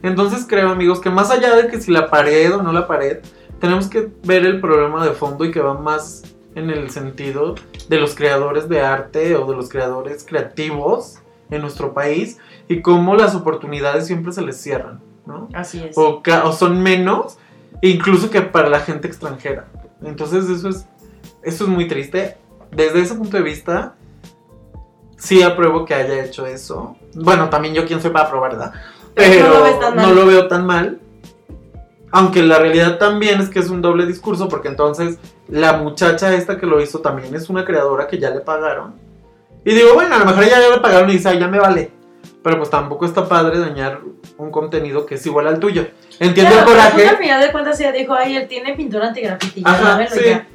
[0.03, 3.19] Entonces creo, amigos, que más allá de que si la pared o no la pared,
[3.61, 6.23] tenemos que ver el problema de fondo y que va más
[6.55, 7.55] en el sentido
[7.89, 11.19] de los creadores de arte o de los creadores creativos
[11.51, 12.39] en nuestro país
[12.69, 15.49] y cómo las oportunidades siempre se les cierran, ¿no?
[15.55, 15.97] Así es.
[15.97, 16.23] o,
[16.53, 17.39] son menos,
[17.83, 19.67] incluso que para la gente extranjera.
[20.03, 20.87] Entonces eso es,
[21.43, 22.37] eso es muy triste.
[22.71, 23.95] Desde ese punto de vista,
[25.17, 26.97] sí apruebo que haya hecho eso.
[27.15, 28.73] Bueno, también yo quién soy para aprobar, ¿verdad?
[29.15, 29.49] Pero
[29.95, 31.01] no lo veo tan mal.
[32.11, 36.57] Aunque la realidad también es que es un doble discurso, porque entonces la muchacha esta
[36.59, 38.95] que lo hizo también es una creadora que ya le pagaron.
[39.65, 41.91] Y digo, bueno, a lo mejor ya le pagaron y dice, "Ay, ya me vale.
[42.43, 44.01] Pero pues tampoco está padre dañar
[44.39, 45.87] un contenido que es igual al tuyo.
[46.21, 47.09] Entiendo Claro, el coraje.
[47.09, 50.21] al final de cuentas ella dijo, ay, él tiene pintura antigrafiti, ya, Ajá, dámelo sí.
[50.25, 50.47] ya.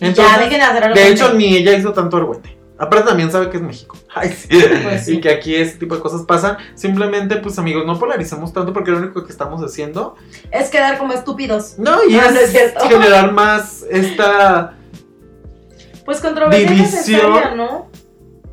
[0.00, 2.56] Entonces, ya, dejen de hacer algo de hecho, ni ella hizo tanto argüente.
[2.78, 3.96] Aparte también sabe que es México.
[4.14, 4.48] Ay, sí.
[4.84, 5.16] Pues sí.
[5.16, 6.56] Y que aquí ese tipo de cosas pasan.
[6.74, 10.14] Simplemente, pues amigos, no polaricemos tanto porque lo único que estamos haciendo.
[10.50, 11.78] Es quedar como estúpidos.
[11.78, 12.88] No, y No, es, no es cierto.
[12.88, 14.76] generar más esta
[16.04, 17.56] Pues controversia División.
[17.56, 17.88] ¿no?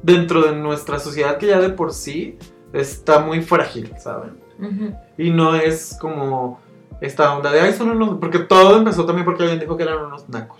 [0.02, 2.38] dentro de nuestra sociedad que ya de por sí
[2.74, 4.38] está muy frágil, ¿saben?
[5.18, 6.60] Y no es como
[7.02, 8.20] esta onda de, ay, son unos...
[8.20, 10.60] Porque todo empezó también porque alguien dijo que eran unos nacos.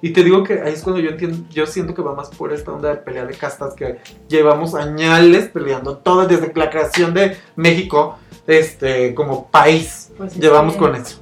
[0.00, 2.52] Y te digo que ahí es cuando yo entiendo, yo siento que va más por
[2.52, 3.98] esta onda de pelea de castas que
[4.28, 10.12] llevamos añales peleando todas desde la creación de México, este, como país.
[10.16, 10.78] Pues sí, llevamos sí.
[10.78, 11.20] con eso.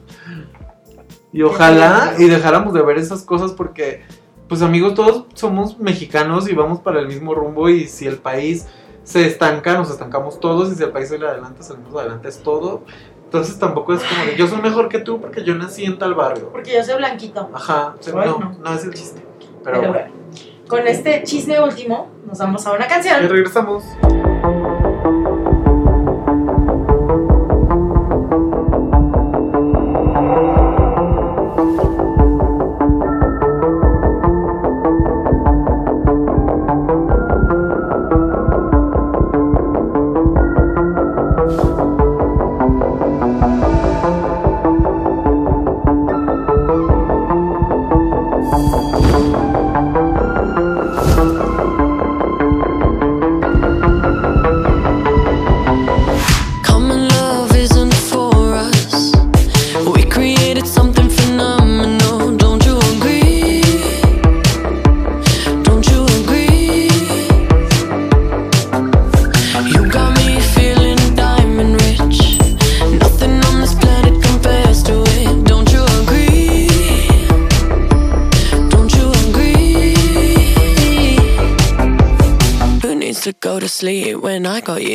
[1.33, 4.03] Y ojalá y dejáramos de ver esas cosas porque,
[4.49, 8.67] pues amigos, todos somos mexicanos y vamos para el mismo rumbo y si el país
[9.03, 12.85] se estanca, nos estancamos todos y si el país sale adelante, salimos adelante, es todo.
[13.35, 16.15] Entonces tampoco es como de yo soy mejor que tú porque yo nací en tal
[16.15, 16.51] barrio.
[16.53, 17.51] Porque yo soy blanquito.
[17.53, 18.75] Ajá, o sea, Ay, no, no.
[18.77, 19.21] es el chiste.
[19.65, 20.15] Pero, Pero bueno, bueno,
[20.69, 23.29] con este chisme último, nos vamos a una y canción.
[23.29, 23.83] regresamos.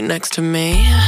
[0.10, 0.99] Next to me?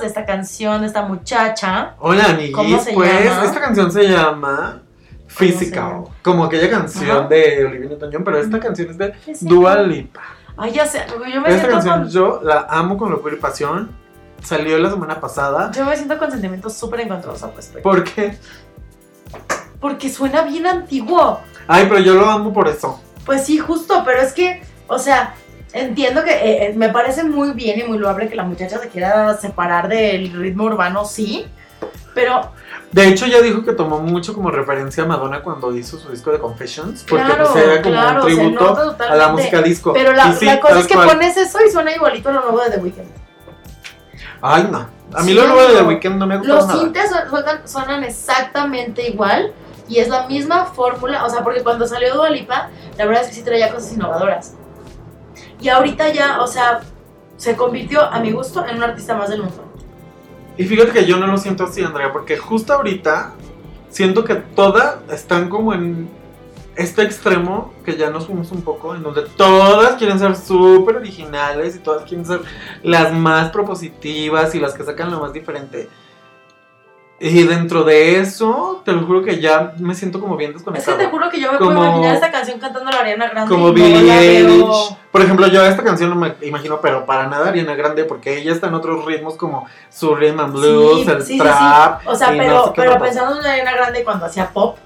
[0.00, 1.94] De esta canción, de esta muchacha.
[2.00, 2.52] Hola, amiguis.
[2.56, 3.44] ¿Cómo se pues llama?
[3.44, 4.82] esta canción se llama
[5.28, 6.04] Physical.
[6.22, 7.28] Como aquella canción Ajá.
[7.28, 9.48] de Olivia Newton-John, pero esta canción es de Physical.
[9.48, 10.20] Dua Lipa.
[10.56, 12.08] Ay, ya sé, yo me Esta siento canción con...
[12.08, 13.92] yo la amo con locura y pasión.
[14.42, 15.70] Salió la semana pasada.
[15.70, 17.88] Yo me siento con sentimientos súper encontrados respecto.
[17.88, 18.36] ¿Por qué?
[19.80, 21.40] Porque suena bien antiguo.
[21.68, 23.00] Ay, pero yo lo amo por eso.
[23.24, 25.34] Pues sí, justo, pero es que, o sea,
[25.80, 28.88] entiendo que eh, eh, me parece muy bien y muy loable que la muchacha se
[28.88, 31.46] quiera separar del ritmo urbano, sí,
[32.14, 32.52] pero
[32.90, 36.32] De hecho, ya dijo que tomó mucho como referencia a Madonna cuando hizo su disco
[36.32, 37.04] de Confessions.
[37.08, 39.92] Porque Claro, pues era como claro, un tributo a la música disco.
[39.92, 41.08] Pero la, sí, la cosa es que cual.
[41.08, 43.08] pones eso y suena igualito a lo nuevo de The Weeknd.
[44.40, 44.78] Ay, no.
[45.14, 45.82] A mí Sí, lo nuevo de The.
[45.82, 46.78] Weeknd no me gusta Los su-
[47.28, 49.52] suenan, suenan exactamente igual
[49.88, 53.28] y es la misma fórmula, o sea, porque cuando salió Dua Lipa, la verdad es
[53.28, 54.54] que sí traía cosas innovadoras.
[55.60, 56.80] Y ahorita ya, o sea,
[57.36, 59.64] se convirtió, a mi gusto, en un artista más del mundo.
[60.56, 63.34] Y fíjate que yo no lo siento así, Andrea, porque justo ahorita
[63.90, 66.08] siento que todas están como en
[66.74, 71.76] este extremo que ya nos fuimos un poco, en donde todas quieren ser súper originales
[71.76, 72.40] y todas quieren ser
[72.82, 75.88] las más propositivas y las que sacan lo más diferente.
[77.20, 80.70] Y dentro de eso, te lo juro que ya me siento como bien Es que
[80.70, 80.98] desconectado.
[80.98, 83.52] te juro que yo me Como- puedo imaginar esta canción cantando la Ariana Grande.
[83.52, 84.64] como Billie.
[85.10, 88.52] Por ejemplo, yo esta canción no me imagino, pero para nada Ariana Grande, porque ella
[88.52, 92.06] está en otros ritmos como su rhythm and blues, Sí, el sí, sí, trap.
[92.06, 94.76] O sea, no pero, sé pero pensando en Ariana Grande cuando hacía pop,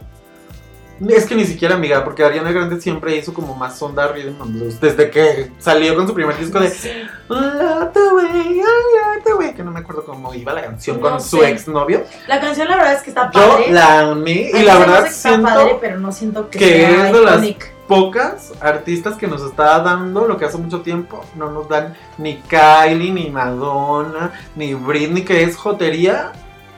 [1.09, 4.53] Es que ni siquiera, amiga, porque Ariana Grande siempre hizo como más onda rhythm and
[4.55, 4.80] blues.
[4.80, 6.90] Desde que salió con su primer disco de sí.
[7.28, 11.00] Love the way, I love the way, que no me acuerdo cómo iba la canción
[11.00, 11.48] No con su sé.
[11.50, 12.05] exnovio.
[12.28, 13.72] la canción la verdad es que está Yo padre.
[13.72, 17.07] la amé y la verdad que está siento padre, pero no siento que, que sea
[17.09, 17.46] es de las-
[17.88, 21.24] pocas artistas que nos está dando lo que hace mucho tiempo.
[21.36, 26.32] No nos dan ni Kylie, ni Madonna, ni Britney, que es jotería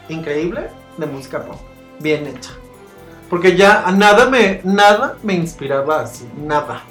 [0.09, 1.61] increíble de música pop.
[2.01, 2.51] Bien hecha.
[3.31, 6.83] Porque ya nada me, nada me inspiraba así, nada.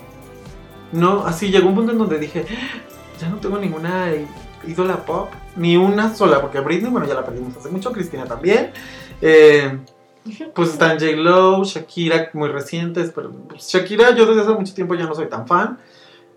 [0.91, 2.45] No, así llegó un punto en donde dije,
[3.19, 4.11] ya no tengo ninguna
[4.67, 8.71] ídola pop, ni una sola, porque Britney, bueno, ya la perdimos hace mucho, Cristina también.
[9.21, 9.79] Eh,
[10.53, 11.11] pues están J.
[11.17, 15.27] Lo, Shakira, muy recientes, pero pues, Shakira yo desde hace mucho tiempo ya no soy
[15.27, 15.77] tan fan.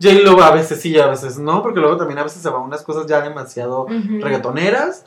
[0.01, 0.15] J.
[0.23, 2.83] Lo a veces sí, a veces no, porque luego también a veces se van unas
[2.83, 4.21] cosas ya demasiado Ujú.
[4.21, 5.05] reggaetoneras.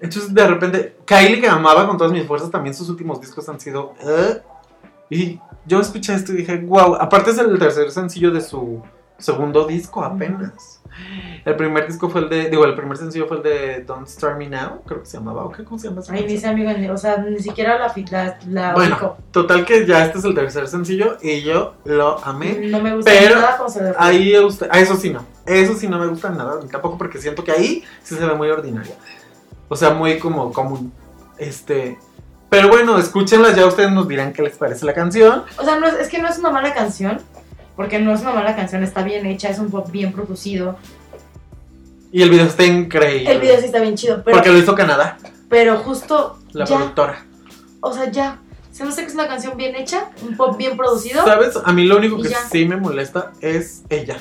[0.00, 3.60] Entonces de repente, Kylie que amaba con todas mis fuerzas, también sus últimos discos han
[3.60, 3.94] sido...
[4.00, 4.40] "Eh".
[5.10, 8.82] Y yo escuché esto y dije, wow, aparte es el tercer sencillo de su
[9.18, 10.80] segundo disco apenas.
[11.44, 14.38] El primer disco fue el de, digo, el primer sencillo fue el de Don't Start
[14.38, 15.64] Me Now, creo que se llamaba, ¿o qué?
[15.64, 16.02] ¿Cómo se llama?
[16.08, 19.16] Ay, dice amigo, o sea, ni siquiera la, la, la Bueno.
[19.30, 22.60] Total que ya este es el tercer sencillo y yo lo amé.
[22.70, 23.92] No me gusta pero nada como se ve.
[23.98, 27.42] Ahí usted, a eso sí no, eso sí no me gusta nada, tampoco porque siento
[27.44, 28.94] que ahí sí se ve muy ordinaria.
[29.68, 30.92] O sea, muy como común.
[31.38, 31.98] Este,
[32.48, 35.44] pero bueno, escúchenlas, ya ustedes nos dirán qué les parece la canción.
[35.56, 37.20] O sea, no es, es que no es una mala canción,
[37.76, 40.76] porque no es una mala canción, está bien hecha, es un pop bien producido.
[42.12, 43.32] Y el video está increíble.
[43.32, 46.76] El video sí está bien chido, pero, porque lo hizo Canadá, pero justo la ya,
[46.76, 47.24] productora.
[47.80, 48.38] o sea, ya.
[48.70, 51.24] Se me hace que es una canción bien hecha, un pop bien producido.
[51.24, 51.56] ¿Sabes?
[51.64, 52.38] A mí lo único que ya.
[52.50, 54.18] sí me molesta es ella.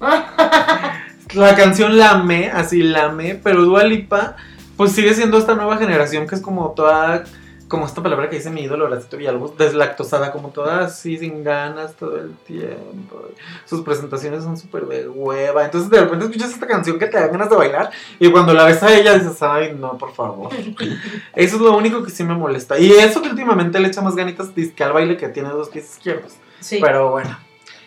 [1.34, 4.36] La canción la amé, así la amé, pero Dua Lipa,
[4.82, 7.22] pues sigue siendo esta nueva generación que es como toda,
[7.68, 11.94] como esta palabra que dice mi ídolo Horacito Villalobos, deslactosada, como toda así, sin ganas
[11.94, 13.28] todo el tiempo.
[13.64, 15.64] Sus presentaciones son súper de hueva.
[15.64, 18.64] Entonces de repente escuchas esta canción que te da ganas de bailar y cuando la
[18.64, 20.50] ves a ella dices, ay, no, por favor.
[21.36, 22.76] Eso es lo único que sí me molesta.
[22.76, 25.88] Y eso que últimamente le echa más ganitas disque al baile que tiene dos pies
[25.88, 26.32] izquierdos.
[26.58, 27.38] Sí, Pero bueno,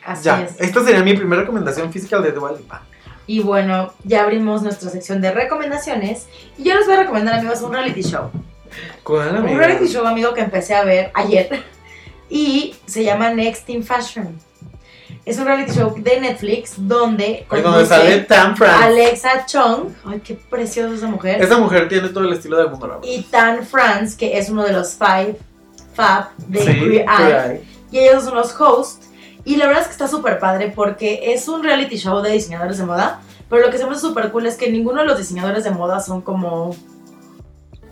[0.06, 0.43] así ya.
[0.43, 0.62] es.
[0.62, 2.84] Esta sería mi primera recomendación física de Dua Lipa.
[3.28, 6.28] Y bueno, ya abrimos nuestra sección de recomendaciones.
[6.57, 8.30] Y yo les voy a recomendar, amigos, un reality show.
[9.03, 11.63] ¿Cuál, Un reality show, amigo, que empecé a ver ayer.
[12.28, 14.39] Y se llama Next in Fashion.
[15.26, 18.84] Es un reality show de Netflix donde conduce sale Tan France.
[18.84, 19.89] Alexa Chung.
[20.05, 21.41] Ay, qué preciosa esa mujer.
[21.41, 22.99] Esa mujer tiene todo el estilo del mundo.
[23.03, 25.38] Y Tan France, que es uno de los Five
[25.93, 27.05] Fab de Sí, Queer.
[27.07, 27.61] Eye.
[27.91, 29.05] Y ellos son los hosts.
[29.46, 32.78] Y la verdad es que está súper padre porque es un reality show de diseñadores
[32.80, 33.22] de moda.
[33.50, 35.72] Pero lo que se me hace súper cool es que ninguno de los diseñadores de
[35.72, 36.76] moda son como.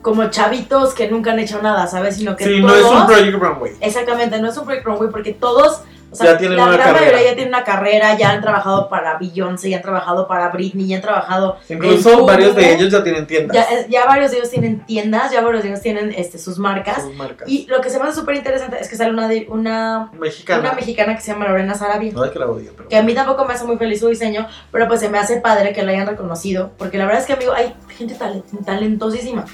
[0.02, 2.18] como chavitos que nunca han hecho nada, ¿sabes?
[2.18, 2.72] Sino que Sí, todos.
[2.74, 3.72] no es un Project Runway.
[3.80, 5.82] Exactamente, no es un Project Runway porque todos
[6.14, 7.06] O sea, Ya tienen la una gran carrera.
[7.12, 10.88] mayoría ya tienen una carrera, ya han trabajado para Beyoncé, ya han trabajado para Britney,
[10.88, 11.58] ya han trabajado.
[11.68, 13.56] Incluso varios de ellos ya tienen tiendas.
[13.56, 16.60] Ya, eh, ya varios de ellos tienen tiendas, ya varios de ellos tienen este, sus
[16.60, 17.02] marcas.
[17.04, 17.50] sus marcas.
[17.50, 20.60] Y lo que se me hace súper interesante es que sale una, de- una, Mexicana.
[20.62, 22.12] una mexicana que se llama Lorena Sarabia.
[22.14, 22.88] No es que la odio, pero.
[22.90, 25.42] Que a mí tampoco me hace muy feliz su diseño, pero pues se me hace
[25.42, 26.72] padre que la hayan reconocido.
[26.78, 29.46] Porque la verdad es que, amigo, hay gente tale- talentosísima.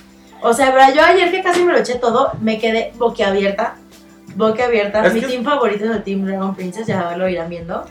[0.41, 3.75] O sea, verdad, yo ayer que casi me lo eché todo, me quedé boquiabierta.
[4.35, 5.05] Boquiabierta.
[5.05, 7.85] Es Mi que- team favorito es el Team Dragon Princess, ya lo irán viendo.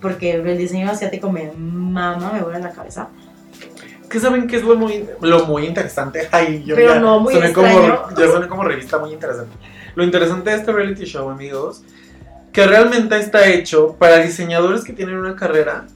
[0.00, 3.08] Porque el diseño asiático me mama, me vuela la cabeza.
[4.08, 6.26] ¿Qué saben qué es lo muy, lo muy interesante?
[6.32, 7.68] Ay, yo Pero ya no, muy soné como,
[8.16, 9.54] ya soné como revista muy interesante.
[9.94, 11.82] Lo interesante de este reality show, amigos,
[12.52, 15.86] que realmente está hecho para diseñadores que tienen una carrera,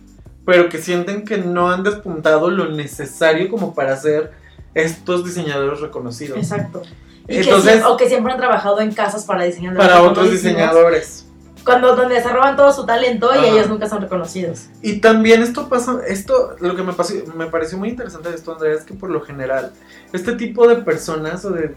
[0.44, 4.32] pero que sienten que no han despuntado lo necesario como para ser
[4.74, 6.38] estos diseñadores reconocidos.
[6.38, 6.82] Exacto.
[7.28, 9.86] Y Entonces- que, o que siempre han trabajado en casas para diseñadores.
[9.86, 11.26] Para otros diseñadores.
[11.64, 13.46] Cuando donde se roban todo su talento y Ajá.
[13.46, 14.66] ellos nunca son reconocidos.
[14.82, 18.52] Y también esto pasa, esto, lo que me, pasó, me pareció muy interesante de esto,
[18.52, 19.72] Andrea, es que por lo general,
[20.12, 21.74] este tipo de personas o de,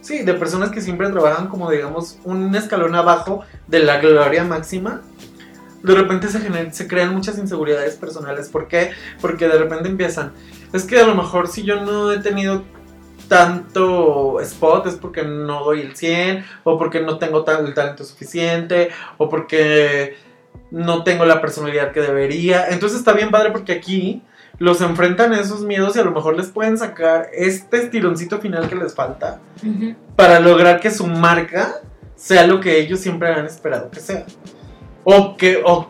[0.00, 5.02] sí, de personas que siempre trabajan como, digamos, un escalón abajo de la gloria máxima,
[5.82, 8.48] de repente se, se crean muchas inseguridades personales.
[8.48, 8.92] ¿Por qué?
[9.20, 10.32] Porque de repente empiezan,
[10.72, 12.62] es que a lo mejor si yo no he tenido
[13.28, 18.04] tanto spot es porque no doy el 100 o porque no tengo tal- el talento
[18.04, 20.16] suficiente o porque
[20.70, 22.68] no tengo la personalidad que debería.
[22.68, 24.22] Entonces está bien padre porque aquí
[24.58, 28.68] los enfrentan a esos miedos y a lo mejor les pueden sacar este estironcito final
[28.68, 29.40] que les falta
[30.16, 31.74] para lograr que su marca
[32.14, 34.24] sea lo que ellos siempre han esperado que sea.
[35.04, 35.88] O que, o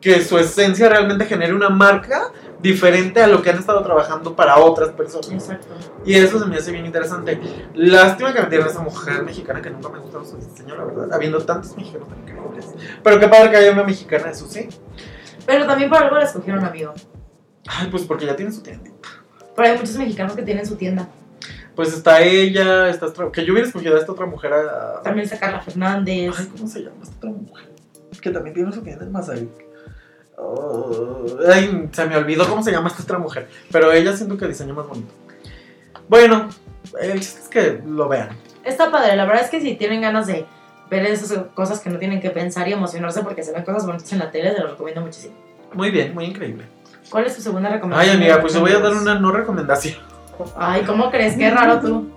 [0.00, 4.58] que su esencia realmente genere una marca diferente a lo que han estado trabajando para
[4.58, 5.30] otras personas.
[5.30, 5.74] Exacto.
[6.04, 7.40] Y eso se me hace bien interesante.
[7.74, 11.12] Lástima que metieron a esa mujer mexicana que nunca me gustó su diseño, la verdad.
[11.12, 12.74] Habiendo tantos mexicanos tan increíbles.
[13.02, 14.68] Pero qué padre que haya una mexicana, eso sí.
[15.46, 16.92] Pero también por algo la escogieron, amigo.
[17.66, 18.90] Ay, pues porque ya tiene su tienda.
[19.54, 21.08] Pero hay muchos mexicanos que tienen su tienda.
[21.74, 24.52] Pues está ella, está que yo hubiera escogido a esta otra mujer.
[24.52, 25.02] A...
[25.02, 26.34] También está Carla Fernández.
[26.38, 27.70] Ay, ¿cómo se llama esta otra mujer?
[28.20, 29.65] Que también tiene su tienda en Mazarik.
[30.36, 33.48] Oh, ay, se me olvidó cómo se llama esta otra mujer.
[33.72, 35.12] Pero ella siento que diseña más bonito.
[36.08, 36.48] Bueno,
[37.00, 38.30] el chiste es que lo vean.
[38.64, 39.16] Está padre.
[39.16, 40.46] La verdad es que si tienen ganas de
[40.90, 44.12] ver esas cosas que no tienen que pensar y emocionarse porque se ven cosas bonitas
[44.12, 45.34] en la tele, te lo recomiendo muchísimo.
[45.72, 46.64] Muy bien, muy increíble.
[47.10, 48.16] ¿Cuál es tu segunda Ay, recomendación?
[48.16, 49.96] amiga, pues yo voy a dar una no recomendación.
[50.56, 51.36] Ay, ¿cómo crees?
[51.36, 52.10] Qué raro tú.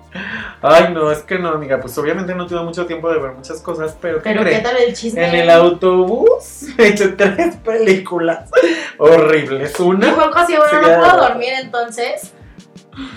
[0.61, 3.61] Ay, no, es que no, amiga, pues obviamente no tuve mucho tiempo de ver muchas
[3.61, 5.27] cosas, pero ¿qué Pero ¿qué tal el chisme?
[5.27, 8.49] En el autobús me eché tres películas
[8.97, 9.73] horribles.
[9.79, 12.33] Y Una, Juanjo así, bueno, no puedo dormir entonces.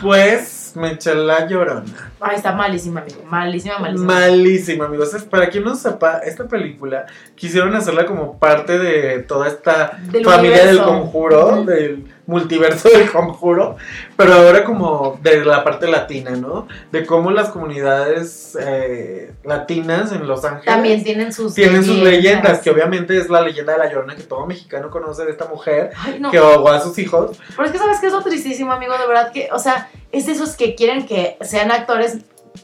[0.00, 1.84] pues me eché La Llorona.
[2.20, 3.22] Ay, está malísima, amigo.
[3.26, 4.14] Malísima, malísima.
[4.14, 5.12] Malísima, amigos.
[5.14, 10.24] Es- Para quien no sepa, esta película quisieron hacerla como parte de toda esta Del
[10.24, 13.76] familia del conjuro, del multiverso del conjuro,
[14.16, 16.68] pero ahora como de la parte latina, ¿no?
[16.90, 22.60] De cómo las comunidades eh, latinas en Los Ángeles También tienen sus tienen sus leyendas,
[22.60, 25.90] que obviamente es la leyenda de la llorona que todo mexicano conoce de esta mujer
[25.96, 26.30] Ay, no.
[26.30, 27.38] que ahogó a sus hijos.
[27.56, 30.26] Pero es que sabes que es lo tristísimo, amigo, de verdad que, o sea, es
[30.26, 32.18] de esos que quieren que sean actores,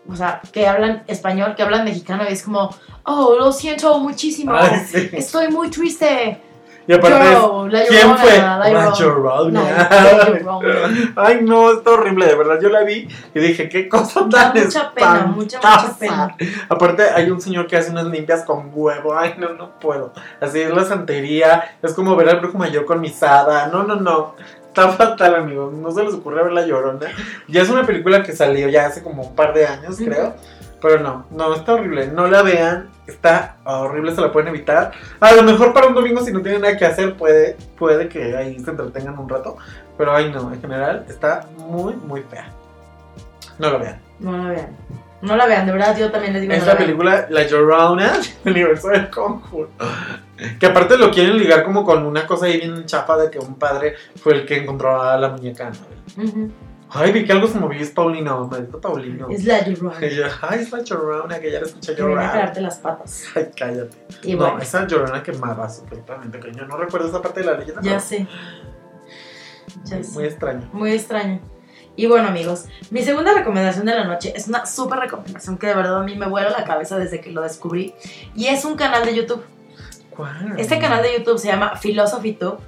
[0.09, 2.71] o sea, que hablan español, que hablan mexicano y es como,
[3.05, 4.53] oh, lo siento muchísimo.
[4.55, 5.11] Ay, sí.
[5.13, 6.41] Estoy muy triste.
[6.89, 8.39] Y aparte, Yo, la ¿quién fue?
[8.39, 9.61] La La Llorona.
[9.61, 9.89] Llorona.
[9.91, 11.13] La Llorona.
[11.17, 12.59] Ay, no, está horrible, de verdad.
[12.63, 16.37] Yo la vi y dije, qué cosa Da tan mucha pena, mucha, mucha pena.
[16.71, 19.15] Aparte, hay un señor que hace unas limpias con huevo.
[19.15, 20.15] Ay, no, no puedo.
[20.41, 21.77] Así es la santería.
[21.83, 23.67] Es como ver al brujo mayor con misada.
[23.67, 24.35] No, no, no.
[24.69, 25.75] Está fatal, amigos.
[25.75, 27.07] No se les ocurre ver La Llorona.
[27.49, 30.35] Ya es una película que salió ya hace como un par de años, creo.
[30.81, 32.09] Pero no, no, está horrible.
[32.09, 32.91] No la vean.
[33.07, 34.93] Está horrible, se la pueden evitar.
[35.19, 38.37] A lo mejor para un domingo, si no tienen nada que hacer, puede, puede que
[38.37, 39.57] ahí se entretengan un rato.
[39.97, 42.53] Pero ay, no, en general está muy, muy fea.
[43.59, 44.01] No la vean.
[44.21, 44.77] No la vean.
[45.21, 47.43] No la vean, de verdad, yo también les digo Es no la la película La
[47.45, 48.13] Llorona
[48.45, 49.71] del universo del conjuro.
[50.61, 53.57] Que aparte lo quieren ligar como con una cosa ahí bien chapa de que un
[53.57, 55.71] padre fue el que encontró a la muñeca.
[55.71, 56.25] ¿no?
[56.25, 56.53] Ujú.
[56.91, 59.29] Ay, vi que algo se movió, es Paulino, maldito Paulino.
[59.31, 59.97] Es la Llorona.
[60.01, 62.31] Ay, es la Llorona, que ya la escuché viene a llorar.
[62.31, 63.25] jalarte las patas.
[63.35, 63.97] Ay, cállate.
[64.23, 67.59] Y no, bueno, esa Llorona quemaba supuestamente, que yo no recuerdo esa parte de la
[67.59, 67.83] leyenda.
[67.83, 68.27] ya pero sé.
[69.85, 70.13] Ya sé.
[70.13, 70.71] Muy extraño.
[70.73, 71.41] Muy extraño.
[71.95, 75.75] Y bueno, amigos, mi segunda recomendación de la noche es una súper recomendación que de
[75.75, 77.93] verdad a mí me vuela la cabeza desde que lo descubrí.
[78.37, 79.43] Y es un canal de YouTube.
[80.17, 80.55] ¿Cuál?
[80.59, 82.59] Este canal de YouTube se llama Philosophy Tube.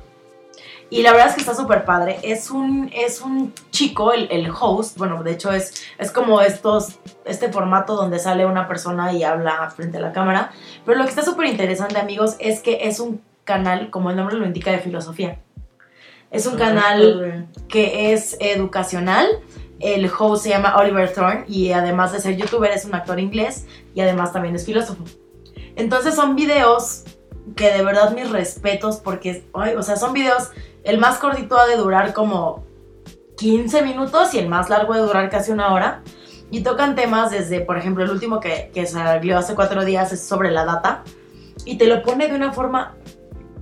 [0.90, 2.18] Y la verdad es que está súper padre.
[2.22, 6.98] Es un, es un chico, el, el host, bueno, de hecho es, es como estos,
[7.24, 10.50] este formato donde sale una persona y habla frente a la cámara.
[10.84, 14.36] Pero lo que está súper interesante, amigos, es que es un canal, como el nombre
[14.36, 15.38] lo indica, de filosofía.
[16.32, 19.26] Es un canal que es educacional.
[19.78, 23.66] El host se llama Oliver Thorne y además de ser youtuber es un actor inglés
[23.94, 25.04] y además también es filósofo.
[25.76, 27.04] Entonces son videos
[27.56, 30.50] que de verdad mis respetos porque, ay, o sea, son videos,
[30.84, 32.64] el más cortito ha de durar como
[33.36, 36.02] 15 minutos y el más largo de durar casi una hora.
[36.50, 40.20] Y tocan temas desde, por ejemplo, el último que, que salió hace cuatro días es
[40.26, 41.04] sobre la data.
[41.64, 42.96] Y te lo pone de una forma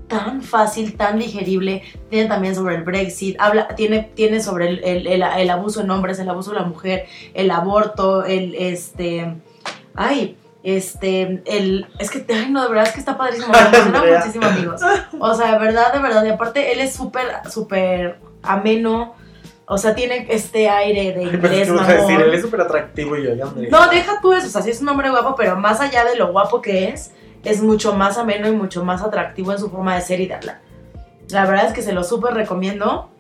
[0.07, 1.83] tan fácil, tan digerible.
[2.09, 5.91] Tiene también sobre el Brexit, habla, tiene, tiene sobre el, el- el- el abuso en
[5.91, 7.05] hombres, el abuso de la mujer,
[7.35, 9.35] el aborto, el este.
[9.95, 10.37] Ay,
[10.77, 11.43] este.
[11.47, 11.87] El.
[11.99, 13.53] Es que, ay, no, de verdad es que está padrísimo.
[13.53, 14.81] Me emociona muchísimo, amigos.
[15.19, 16.25] O sea, de verdad, de verdad.
[16.25, 19.15] Y aparte, él es súper, súper ameno.
[19.71, 22.23] O sea, tiene este aire de inglés, a decir, mamón.
[22.23, 23.69] él es súper atractivo y yo, ya, Andrea.
[23.71, 26.17] No, deja tú eso, o sea, sí es un hombre guapo, pero más allá de
[26.17, 27.13] lo guapo que es,
[27.45, 30.35] es mucho más ameno y mucho más atractivo en su forma de ser y de
[30.35, 30.61] hablar.
[31.29, 33.11] La verdad es que se lo súper recomiendo.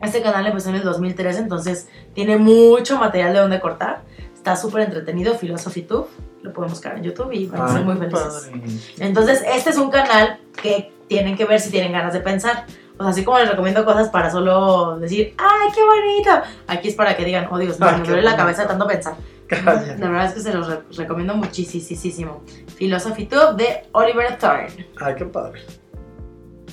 [0.00, 4.00] Este canal empezó en el 2003, entonces tiene mucho material de donde cortar.
[4.34, 6.06] Está súper entretenido, Philosophy Tube.
[6.42, 8.20] Lo pueden buscar en YouTube y van a ser Ay, muy felices.
[8.20, 8.62] padre.
[8.98, 12.64] Entonces, este es un canal que tienen que ver si tienen ganas de pensar.
[12.98, 16.30] O sea, así como les recomiendo cosas para solo decir, ¡ay, qué bonito!
[16.66, 19.14] Aquí es para que digan, oh Dios Ay, me duele la cabeza tanto pensar.
[19.50, 22.42] La verdad es que se los re- recomiendo muchísimo.
[22.76, 24.86] Philosophy Tube de Oliver Thorne.
[25.00, 25.60] Ay, qué padre.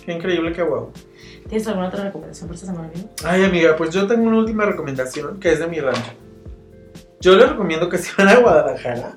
[0.05, 0.91] Qué increíble, qué guau.
[1.47, 3.09] ¿Tienes alguna otra recomendación para esta semana, amigo?
[3.25, 6.11] Ay, amiga, pues yo tengo una última recomendación que es de mi rancho.
[7.21, 9.13] Yo les recomiendo que si van a Guadalajara,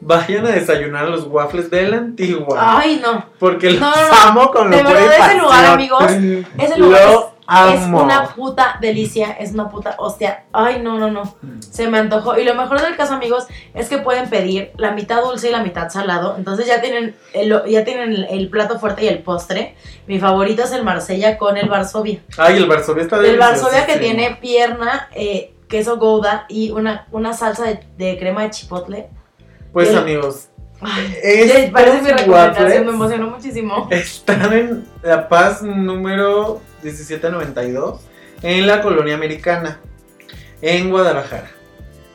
[0.00, 2.78] vayan a desayunar a los waffles de la antigua.
[2.78, 3.26] Ay, no.
[3.38, 6.04] porque los no, no, amo con De locura y verdad, ese lugar, amigos,
[6.58, 7.38] Ese lugar Lo
[7.72, 10.44] es, una puta delicia, es una puta hostia.
[10.52, 11.36] Ay, no, no, no.
[11.60, 12.38] Se me antojó.
[12.38, 15.62] Y lo mejor del caso, amigos, es que pueden pedir la mitad dulce y la
[15.62, 16.36] mitad salado.
[16.36, 19.76] Entonces ya tienen el, ya tienen el, el plato fuerte y el postre.
[20.06, 22.20] Mi favorito es el Marsella con el Varsovia.
[22.36, 23.50] Ay, el Varsovia está El delicioso.
[23.50, 28.50] Varsovia que tiene pierna, eh, queso gouda y una, una salsa de, de crema de
[28.50, 29.08] chipotle.
[29.72, 30.48] Pues el- amigos,
[30.80, 33.88] Ay, parece mi recomendación, waffles me emocionó muchísimo.
[33.90, 38.00] están en La Paz número 1792,
[38.42, 39.80] en la colonia americana,
[40.62, 41.50] en Guadalajara.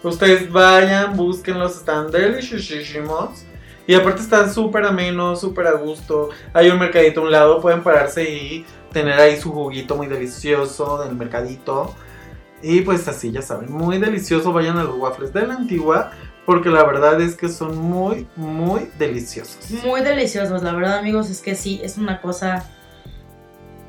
[0.02, 3.44] Ustedes vayan, búsquenlos, están deliciosísimos.
[3.86, 6.30] Y aparte están súper amenos, súper a gusto.
[6.54, 11.04] Hay un mercadito a un lado, pueden pararse y tener ahí su juguito muy delicioso
[11.04, 11.94] del mercadito.
[12.64, 14.54] Y pues así, ya saben, muy delicioso.
[14.54, 16.12] Vayan a los waffles de la antigua,
[16.46, 19.70] porque la verdad es que son muy, muy deliciosos.
[19.84, 22.66] Muy deliciosos, la verdad, amigos, es que sí, es una cosa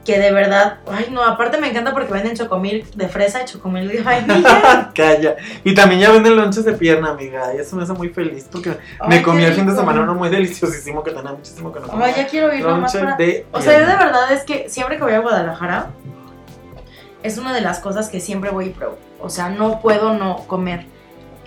[0.04, 3.88] que de verdad, ay no, aparte me encanta porque venden chocomil de fresa y chocomil
[3.88, 4.90] de vainilla.
[4.94, 5.36] Calla.
[5.64, 7.54] Y también ya venden lonches de pierna, amiga.
[7.54, 8.76] Y eso me hace muy feliz porque
[9.08, 12.06] me comí el fin de semana uno muy deliciosísimo que tenía muchísimo que no comía.
[12.06, 13.16] Ay, ya quiero ir nomás para...
[13.16, 15.90] de O sea, yo de verdad es que siempre que voy a Guadalajara,
[17.24, 18.98] es una de las cosas que siempre voy y pruebo.
[19.18, 20.86] O sea, no puedo no comer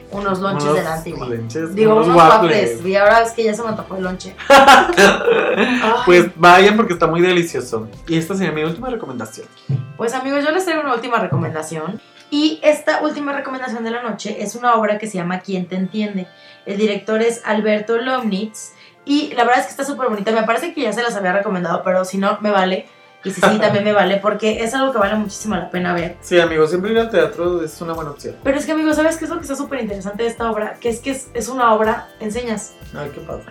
[0.09, 1.27] unos lonches Unos de la antigua.
[1.71, 2.71] Digo, unos unos waffles.
[2.71, 2.85] waffles.
[2.85, 4.35] Y ahora es que ya se me antojó el lonche.
[6.05, 7.87] Pues vayan porque está muy delicioso.
[8.07, 9.47] Y esta sería mi última recomendación.
[9.97, 11.99] Pues amigos, yo les traigo una última recomendación.
[12.29, 15.75] Y esta última recomendación de la noche es una obra que se llama ¿Quién te
[15.75, 16.27] entiende?
[16.65, 18.73] El director es Alberto Lomnitz.
[19.05, 20.31] Y la verdad es que está súper bonita.
[20.31, 22.87] Me parece que ya se las había recomendado, pero si no, me vale.
[23.27, 26.17] Y si sí, también me vale, porque es algo que vale muchísimo la pena ver.
[26.21, 28.35] Sí, amigos, siempre ir al teatro es una buena opción.
[28.43, 30.75] Pero es que, amigos, ¿sabes qué es lo que está súper interesante de esta obra?
[30.79, 32.73] Que es que es, es una obra, enseñas.
[32.95, 33.45] Ay, qué padre.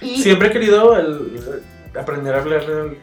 [0.00, 1.62] Y Siempre he querido el-
[1.98, 2.98] aprender a hablar el-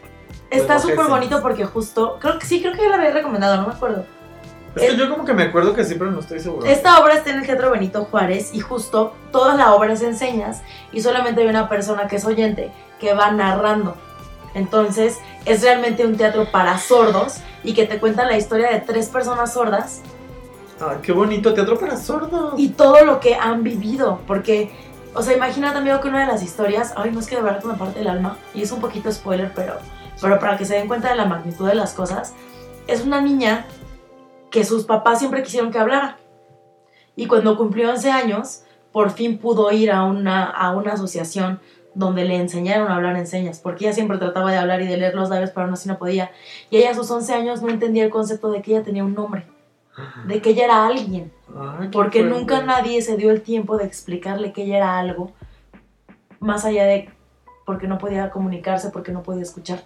[0.50, 3.68] está súper bonito porque justo, creo que sí, creo que ya la había recomendado, no
[3.68, 4.06] me acuerdo.
[4.76, 6.66] Es que El- yo como que me acuerdo que sí, pero no estoy seguro.
[6.66, 10.62] Esta obra está en el Teatro Benito Juárez y justo toda la obra es enseñas
[10.92, 13.96] y solamente hay una persona que es oyente que va narrando.
[14.58, 19.08] Entonces es realmente un teatro para sordos y que te cuenta la historia de tres
[19.08, 20.02] personas sordas
[20.80, 22.54] Ay, qué bonito, teatro para sordos.
[22.58, 24.20] y todo lo que han vivido.
[24.28, 24.72] Porque,
[25.14, 27.64] o sea, imagínate amigo que una de las historias, ay, no es que de verdad
[27.64, 29.78] me parte el alma y es un poquito spoiler, pero,
[30.22, 32.34] pero para que se den cuenta de la magnitud de las cosas,
[32.88, 33.66] es una niña
[34.52, 36.18] que sus papás siempre quisieron que hablara.
[37.16, 38.62] Y cuando cumplió 11 años,
[38.92, 41.60] por fin pudo ir a una, a una asociación
[41.98, 44.98] donde le enseñaron a hablar en señas, porque ella siempre trataba de hablar y de
[44.98, 46.32] leer los labios, pero aún así no podía.
[46.70, 49.16] Y ella a sus 11 años no entendía el concepto de que ella tenía un
[49.16, 49.48] nombre,
[50.26, 52.40] de que ella era alguien, Ay, porque fuerte.
[52.40, 55.32] nunca nadie se dio el tiempo de explicarle que ella era algo,
[56.40, 57.10] más allá de
[57.66, 59.84] porque no podía comunicarse, porque no podía escuchar.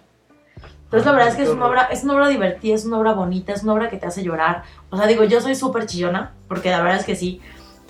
[0.84, 3.14] Entonces la verdad es que es una obra, es una obra divertida, es una obra
[3.14, 4.64] bonita, es una obra que te hace llorar.
[4.90, 7.40] O sea, digo, yo soy súper chillona, porque la verdad es que sí.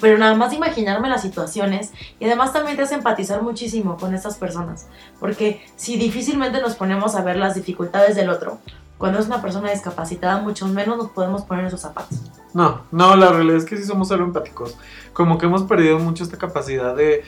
[0.03, 4.37] Pero nada más imaginarme las situaciones y además también te hace empatizar muchísimo con estas
[4.37, 4.89] personas.
[5.21, 8.59] Porque si difícilmente nos ponemos a ver las dificultades del otro,
[8.99, 12.19] cuando es una persona discapacitada, mucho menos nos podemos poner en sus zapatos.
[12.53, 14.77] No, no, la realidad es que sí somos cero empáticos.
[15.13, 17.23] Como que hemos perdido mucho esta capacidad de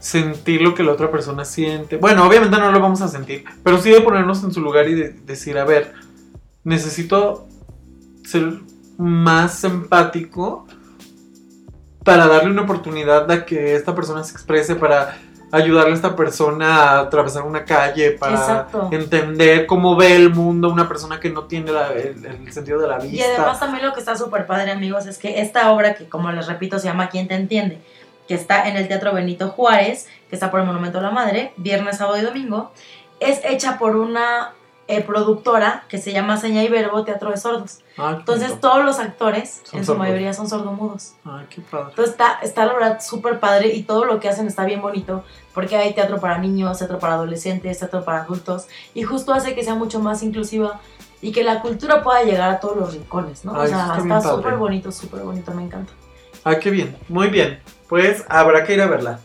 [0.00, 1.98] sentir lo que la otra persona siente.
[1.98, 4.94] Bueno, obviamente no lo vamos a sentir, pero sí de ponernos en su lugar y
[4.96, 5.92] de decir, a ver,
[6.64, 7.46] necesito
[8.24, 8.58] ser
[8.98, 10.66] más empático
[12.10, 15.16] para darle una oportunidad a que esta persona se exprese, para
[15.52, 18.88] ayudarle a esta persona a atravesar una calle, para Exacto.
[18.92, 22.86] entender cómo ve el mundo una persona que no tiene la- el, el sentido de
[22.86, 23.16] la vista.
[23.16, 26.30] Y además también lo que está súper padre, amigos, es que esta obra, que como
[26.30, 27.80] les repito, se llama ¿Quién te entiende?
[28.28, 31.52] que está en el Teatro Benito Juárez, que está por el Monumento a la Madre,
[31.56, 32.70] viernes, sábado y domingo,
[33.18, 34.52] es hecha por una
[34.90, 37.78] eh, productora que se llama Seña y Verbo Teatro de Sordos.
[37.96, 41.14] Ah, Entonces todos los actores, en su mayoría, son sordomudos.
[41.24, 41.90] Ay, qué padre.
[41.90, 45.24] Entonces está, está la verdad súper padre y todo lo que hacen está bien bonito
[45.54, 49.62] porque hay teatro para niños, teatro para adolescentes, teatro para adultos y justo hace que
[49.62, 50.80] sea mucho más inclusiva
[51.22, 53.52] y que la cultura pueda llegar a todos los rincones, ¿no?
[53.52, 55.92] O sea, está súper bonito, súper bonito, me encanta.
[56.44, 56.96] Ah, qué bien.
[57.08, 57.60] Muy bien.
[57.88, 59.20] Pues habrá que ir a verla.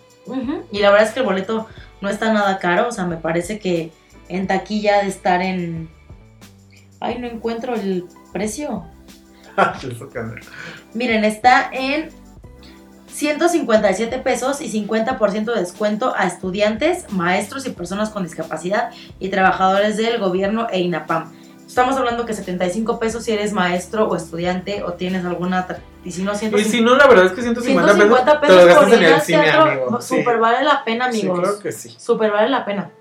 [0.72, 1.68] Y la verdad es que el boleto
[2.02, 3.92] no está nada caro, o sea, me parece que
[4.30, 5.90] en taquilla de estar en...
[7.00, 8.86] Ay, no encuentro el precio.
[10.14, 10.42] Cámara.
[10.94, 12.10] Miren, está en
[13.08, 19.96] 157 pesos y 50% de descuento a estudiantes, maestros y personas con discapacidad y trabajadores
[19.96, 21.32] del gobierno e INAPAM.
[21.66, 25.66] Estamos hablando que 75 pesos si eres maestro o estudiante o tienes alguna...
[26.04, 28.64] Y si no, Y 150, si no, la verdad es que 150, 150 pesos, te
[28.64, 30.02] pesos lo por gastas en el cine, teatro, amigo.
[30.02, 30.18] Sí.
[30.18, 31.40] Súper vale la pena, Sí, amigos.
[31.40, 31.96] creo que sí.
[31.98, 32.92] Súper vale la pena.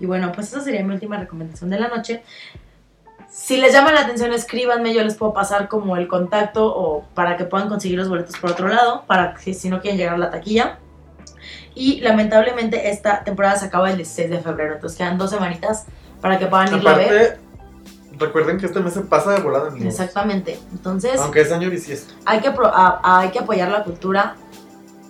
[0.00, 2.22] Y bueno, pues esa sería mi última recomendación de la noche.
[3.28, 7.36] Si les llama la atención, escríbanme, yo les puedo pasar como el contacto o para
[7.36, 10.18] que puedan conseguir los boletos por otro lado, para que si no quieren llegar a
[10.18, 10.78] la taquilla.
[11.74, 15.84] Y lamentablemente esta temporada se acaba el 16 de febrero, entonces quedan dos semanitas
[16.20, 17.38] para que puedan irla a ver.
[18.18, 19.88] Recuerden que este mes se pasa de volada, amigos.
[19.88, 20.58] Exactamente.
[20.72, 22.14] Entonces, Aunque es año bisiesto.
[22.24, 24.36] hay que, pro- a- a- hay que apoyar la cultura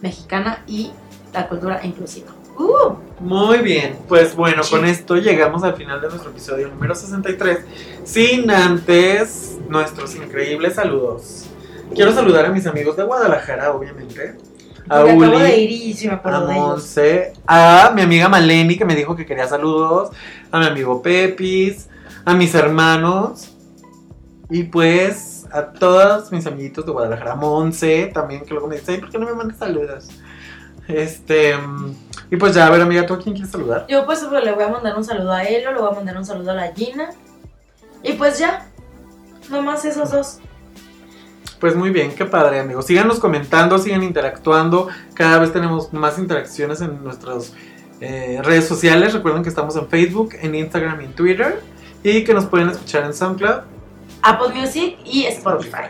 [0.03, 0.91] mexicana y
[1.33, 2.33] la cultura inclusiva.
[2.59, 2.95] ¡Uh!
[3.21, 7.59] Muy bien, pues bueno, con esto llegamos al final de nuestro episodio número 63.
[8.05, 11.47] Sin antes nuestros increíbles saludos.
[11.95, 14.37] Quiero saludar a mis amigos de Guadalajara, obviamente.
[14.89, 16.41] A acabo Uli, de ir y sí me a.
[16.41, 20.11] Monse, a mi amiga Maleni que me dijo que quería saludos,
[20.51, 21.89] a mi amigo Pepis,
[22.25, 23.53] a mis hermanos
[24.49, 28.99] y pues a todos mis amiguitos de Guadalajara, Monse también que luego me dice, "Ay,
[28.99, 30.09] ¿por qué no me mandas saludos?
[30.87, 31.95] Este, mm,
[32.31, 33.87] y pues ya, a ver amiga, ¿tú a quién quieres saludar?
[33.89, 36.25] Yo pues le voy a mandar un saludo a Elo, le voy a mandar un
[36.25, 37.11] saludo a la Gina.
[38.03, 38.67] Y pues ya,
[39.51, 40.39] nomás esos dos.
[41.61, 42.87] Pues muy bien, qué padre amigos.
[42.87, 44.89] Síganos comentando, sigan interactuando.
[45.15, 47.55] Cada vez tenemos más interacciones en nuestras
[48.01, 49.15] eh, redes sociales.
[49.15, 51.63] Recuerden que estamos en Facebook, en Instagram y en Twitter.
[52.03, 53.61] Y que nos pueden escuchar en SoundCloud.
[54.23, 55.89] Apple Music y Spotify.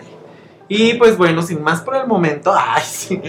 [0.69, 3.21] Y pues bueno, sin más por el momento, ay, sí,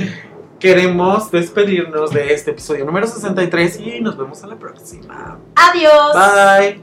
[0.60, 5.40] queremos despedirnos de este episodio número 63 y nos vemos a la próxima.
[5.56, 6.14] Adiós.
[6.14, 6.82] Bye.